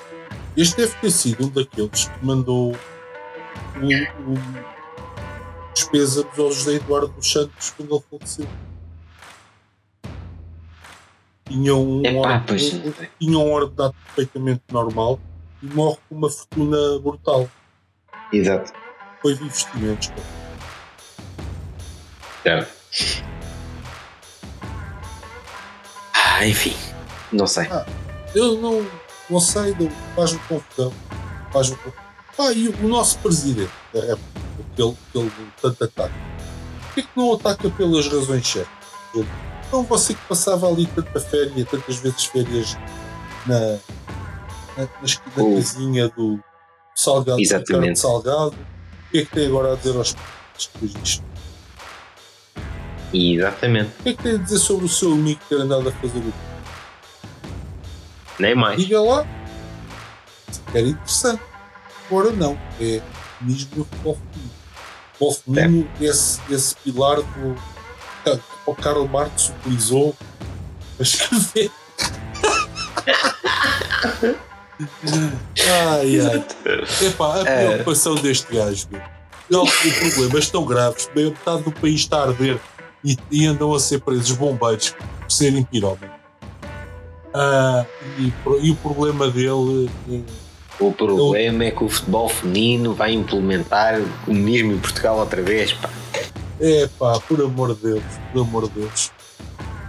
[0.57, 4.39] Este deve ter sido um daqueles que mandou o, o
[5.73, 8.47] despesa dos olhos de Eduardo dos Santos quando ele faleceu.
[11.49, 12.73] Tinha um, Epá, ordenado- pois.
[12.75, 15.19] um- tinha um ordenado perfeitamente normal
[15.63, 17.49] e morre com uma fortuna brutal.
[18.33, 18.73] Exato.
[19.21, 20.11] Foi de investimentos.
[22.43, 23.23] Certo.
[26.15, 26.75] Ah, enfim.
[27.33, 27.69] Não sei.
[28.35, 28.87] Eu não,
[29.31, 29.75] não sei,
[30.17, 30.93] faz-me confusão.
[31.53, 32.03] Faz-me confusão.
[32.39, 34.41] Ah, e o nosso presidente da República,
[34.73, 36.15] aquele, aquele de tanto ataque,
[36.87, 38.73] por que, que não ataca pelas razões certas?
[39.73, 42.77] Então você que passava ali tanta férias, tantas vezes férias
[43.47, 43.79] na, na,
[44.77, 45.55] na, na Oh.
[45.55, 46.39] casinha do
[46.95, 47.73] Salgado, do Exatamente.
[47.73, 50.15] Ricardo Salgado, o que é que tem agora a dizer aos
[50.75, 51.25] depois disto?
[53.15, 53.93] Exatamente.
[54.01, 56.19] O que é que tem a dizer sobre o seu amigo ter andado a fazer
[56.19, 56.33] o
[58.39, 58.79] Nem mais.
[58.79, 59.27] Diga lá.
[60.51, 61.43] Se quer interessante.
[62.11, 62.61] Agora não.
[62.79, 63.01] É
[63.41, 64.15] mesmo o
[65.35, 65.89] feminino.
[65.99, 67.57] O esse, esse pilar do,
[68.67, 70.15] o Karl Marx utilizou
[70.97, 71.71] para escrever.
[75.91, 76.45] ai, ai.
[77.07, 77.67] Epá, a É.
[77.69, 78.89] preocupação deste gajo.
[79.51, 81.11] Ele tem problemas tão graves.
[81.15, 82.59] Meio metade do país está a arder
[83.05, 86.11] e, e andam a ser presos bombeiros por serem pirómanos.
[87.35, 87.85] Ah,
[88.19, 90.21] e, e o problema dele é
[90.85, 95.73] O problema é que o futebol feminino vai implementar o comunismo em Portugal outra vez.
[95.75, 95.91] Pá.
[96.63, 99.11] É pá, por amor de Deus, por amor de Deus.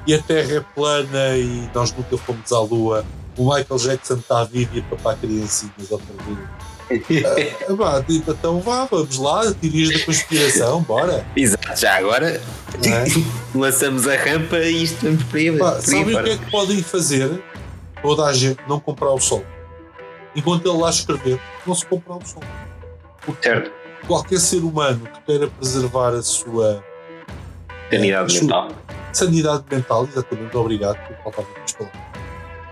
[0.07, 3.05] E a Terra é plana e nós nunca fomos à Lua.
[3.37, 7.23] O Michael Jackson está vivo e é para criancinhas outra vez.
[7.69, 11.23] Ah, pá, tipo, então vá, vamos lá, teorias da conspiração, bora.
[11.35, 12.41] Exato, já agora é?
[13.55, 15.57] lançamos a rampa e isto vamos por aí.
[15.57, 17.43] Pá, sabem o que é que podem fazer?
[18.01, 19.45] Toda a gente não comprar o sol.
[20.35, 22.43] Enquanto ele lá escrever, não se comprar o sol.
[23.41, 23.82] Certo.
[24.07, 26.83] Qualquer ser humano que queira preservar a sua
[27.89, 28.67] Sanidade mental.
[29.13, 32.01] sanidade mental, exatamente, obrigado por faltar muitas palavras.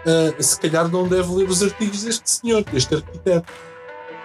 [0.06, 3.52] Ah, se calhar não deve ler os artigos deste senhor, deste arquiteto.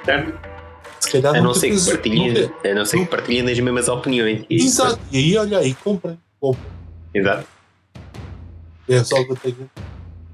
[0.05, 0.57] Certo?
[1.01, 3.89] Se calhar A não nunca ser que partilhem, a não ser que partilhem das mesmas
[3.89, 4.45] opiniões.
[4.49, 6.19] Exato, e aí olha aí, comprem.
[6.41, 6.65] comprem.
[7.15, 7.47] Exato.
[8.89, 9.71] É só que eu tenho.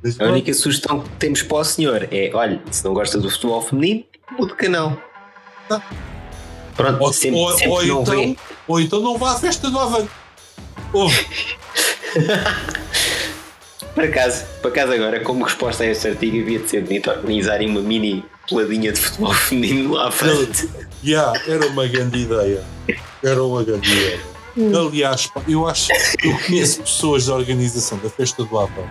[0.02, 3.28] Mas A única sugestão que temos para o senhor é: olha, se não gosta do
[3.30, 4.04] futebol feminino,
[4.38, 4.96] mude de canal.
[5.68, 5.82] Tá.
[6.76, 8.36] Pronto, Ou, sempre, ou- sempre ou então, vê.
[8.68, 10.10] ou então não vá à festa do Avante.
[10.92, 11.26] Ouve,
[13.94, 17.68] Por acaso, por acaso agora, como resposta a este artigo, havia de ser bonito organizarem
[17.68, 20.68] uma mini peladinha de futebol feminino lá à frente.
[21.04, 22.64] yeah, era uma grande ideia.
[23.22, 24.20] Era uma grande ideia.
[24.78, 25.88] Aliás, pá, eu acho
[26.24, 28.88] eu conheço pessoas da organização da festa do Avante.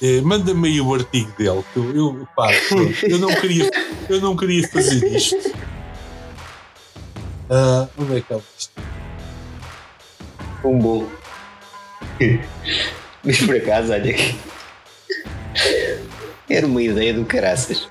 [0.00, 1.64] Eh, Manda-me aí o artigo dele.
[1.72, 2.50] Que eu, eu, pá,
[3.02, 3.68] eu, não queria,
[4.08, 5.36] eu não queria fazer isto.
[7.50, 8.72] Ah, onde é que é isto?
[10.62, 11.10] Um bolo.
[13.24, 14.38] Mas por acaso, olha que.
[16.50, 17.88] Era uma ideia do caraças.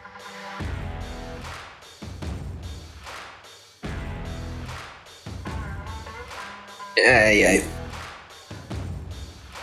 [6.97, 7.63] Ai ai.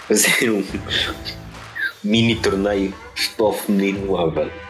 [0.09, 0.65] Fazer um
[2.03, 4.64] mini torneio de futebol feminino no Avante.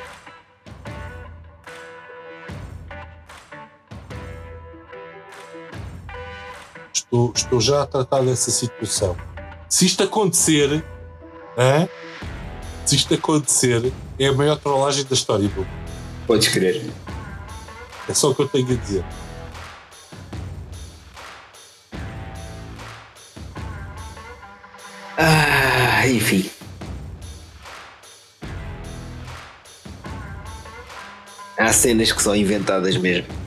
[7.14, 9.16] Estou, estou já a tratar dessa situação.
[9.68, 10.84] Se isto acontecer,
[12.84, 15.68] se isto acontecer, é a maior trollagem da história mundo.
[16.26, 16.90] Podes crer.
[18.08, 19.04] É só o que eu tenho a dizer.
[25.16, 26.50] Ah, enfim.
[31.56, 33.43] Há cenas que são inventadas mesmo.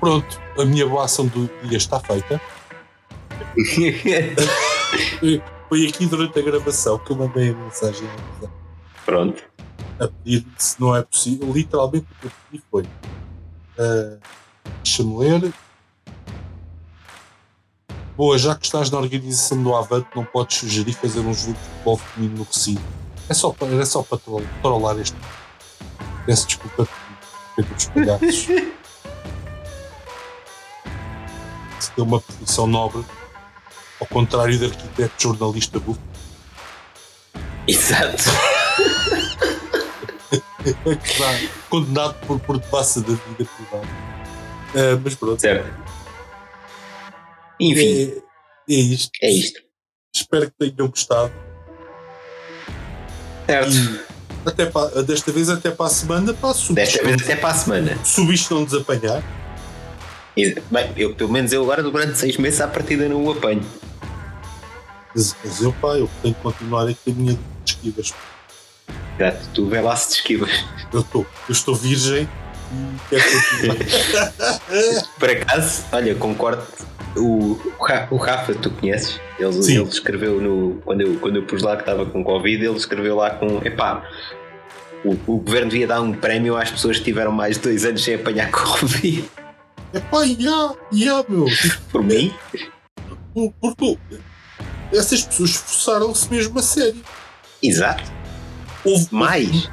[0.00, 2.40] Pronto, a minha boa ação do dia está feita.
[5.68, 8.08] Foi aqui durante a gravação que eu mandei a mensagem.
[9.04, 9.42] Pronto.
[10.00, 11.52] a pedir se não é possível.
[11.52, 12.82] Literalmente o que eu pedi foi.
[12.82, 14.18] Uh,
[14.82, 15.52] Deixa-me ler.
[18.16, 21.58] Boa, já que estás na organização do Avante, não podes sugerir fazer um jogo de
[21.58, 22.82] futebol feminino no recinto.
[23.28, 24.18] É só é só para
[24.62, 25.16] trollar este.
[26.26, 26.88] Peço desculpa
[27.54, 28.46] pelos palhaços.
[31.90, 33.04] Se tem uma profissão nobre,
[34.00, 36.00] ao contrário de arquiteto jornalista bufo.
[37.66, 38.24] Exato.
[41.68, 43.86] condenado por, por devassa da vida privada.
[44.74, 45.40] Uh, mas pronto.
[45.40, 45.68] Certo.
[47.58, 48.22] Enfim.
[48.68, 49.10] É, é isto.
[49.22, 49.60] É isto.
[50.14, 51.32] Espero que tenham gostado.
[53.46, 53.72] Certo.
[53.72, 54.00] E
[54.46, 56.72] até para, desta vez até para a semana passo.
[56.72, 58.04] Desta vez até para a semana.
[58.04, 59.22] Se o bicho não desapanhar.
[60.70, 63.62] Bem, eu, pelo menos eu agora durante seis meses à partida não o apanho.
[65.14, 68.14] Mas, mas eu, pá, eu tenho que continuar aqui a minha de esquivas.
[69.18, 70.64] Exato, tu vê lá se te esquivas.
[70.92, 72.28] Eu estou, eu estou virgem
[72.72, 74.60] e quero continuar.
[75.18, 76.62] Por acaso, olha, concordo.
[77.16, 77.60] O,
[78.10, 79.20] o Rafa, tu conheces?
[79.38, 80.80] Ele, ele escreveu no.
[80.84, 83.60] Quando eu, quando eu pus lá que estava com Covid, ele escreveu lá com.
[83.64, 84.04] Epá,
[85.04, 88.04] o, o governo devia dar um prémio às pessoas que tiveram mais de dois anos
[88.04, 89.24] sem apanhar Covid.
[89.92, 91.46] Epá, já, já, meu.
[91.90, 92.32] Por mim?
[93.34, 93.98] Porque
[94.92, 97.02] essas pessoas esforçaram-se mesmo a sério.
[97.62, 98.10] Exato.
[98.84, 99.68] Houve mais.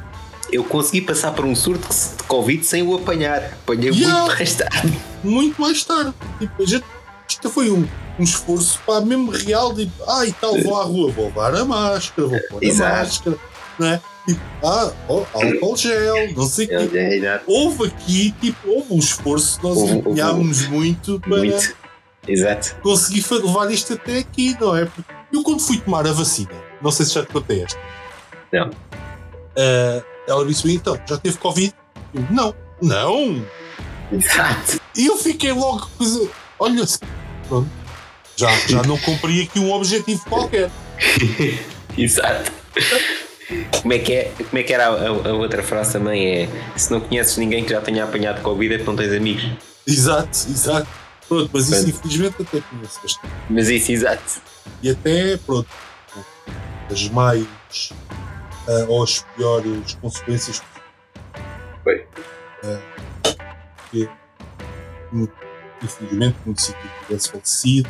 [0.52, 3.44] Eu consegui passar por um surto de Covid sem o apanhar.
[3.64, 4.20] Apanhei yeah.
[4.20, 5.02] muito mais tarde.
[5.24, 6.14] Muito mais tarde.
[6.40, 6.86] Tipo, gente,
[7.28, 7.88] isto foi um,
[8.18, 11.66] um esforço pá, mesmo real de ah, e tal, vou à rua, vou levar a
[11.66, 12.98] máscara, vou pôr a Exato.
[12.98, 13.38] máscara,
[13.78, 14.02] não é?
[14.28, 17.22] Tipo, ah, álcool gel, não sei o quê.
[17.48, 21.38] Houve aqui, tipo, houve um esforço, nós empenhámos muito para.
[21.38, 21.76] Muito.
[22.28, 22.76] Exato.
[22.82, 24.86] conseguir levar isto até aqui, não é?
[25.32, 26.52] Eu quando fui tomar a vacina,
[26.82, 27.80] não sei se já te contei esta.
[28.52, 28.68] Não.
[28.68, 31.74] Uh, ela disse então, já teve Covid?
[32.14, 32.54] Eu, não.
[32.82, 33.46] Não!
[34.12, 34.82] Exato.
[34.96, 35.90] E eu fiquei logo,
[36.60, 36.86] olha,
[37.48, 37.70] pronto,
[38.36, 40.70] já, já não cumpri aqui um objetivo qualquer.
[41.98, 42.52] Exato.
[43.82, 46.44] Como é que, é, como é que era a, a, outra frase também?
[46.44, 49.50] É se não conheces ninguém que já tenha apanhado Covid é que não tens amigos.
[49.86, 50.88] Exato, exato.
[51.28, 53.34] Pronto, mas isso infelizmente até conheço bastante.
[53.50, 54.42] Mas isso, exato.
[54.84, 55.70] E até, pronto,
[56.92, 57.46] as mais
[58.68, 60.62] uh, ou as piores consequências.
[61.84, 62.06] Foi.
[62.64, 62.98] Uh,
[63.92, 64.10] que,
[65.82, 67.90] infelizmente, o município tivesse falecido,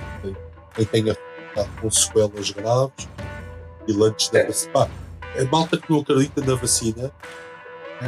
[0.75, 3.09] quem tenha ficado com sequelas graves,
[3.87, 5.06] e antes da vacina.
[5.39, 7.11] A malta que não acredita na vacina.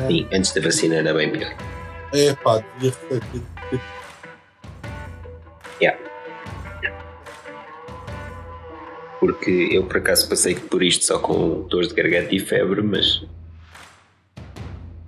[0.08, 1.56] Sim, antes da vacina era bem pior.
[2.12, 3.44] É pá, devia refletir.
[5.80, 6.00] Yeah.
[9.20, 13.24] Porque eu por acaso passei por isto só com dores de garganta e febre, mas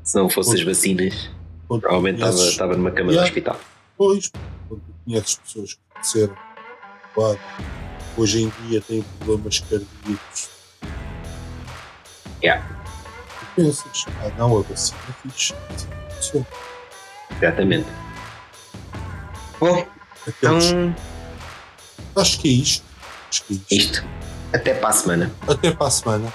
[0.04, 1.30] se não fossem as vacinas,
[1.68, 3.24] provavelmente estava, estava numa cama yeah.
[3.24, 3.60] do hospital.
[3.98, 4.32] Pois,
[4.68, 6.36] quando conheces pessoas que disseram,
[7.16, 7.40] claro,
[8.18, 10.51] hoje em dia têm problemas cardíacos
[12.44, 12.66] Yeah.
[13.56, 15.54] Pensas, ah não, a vacina é fixe.
[17.38, 17.88] Exatamente.
[19.60, 19.86] Bom,
[20.28, 20.66] Aqueles...
[20.72, 20.96] então.
[22.16, 22.86] Acho que é isto.
[23.30, 23.74] Acho que é isto.
[23.74, 24.06] isto.
[24.54, 25.32] Até para a semana.
[25.48, 26.34] Até para a semana.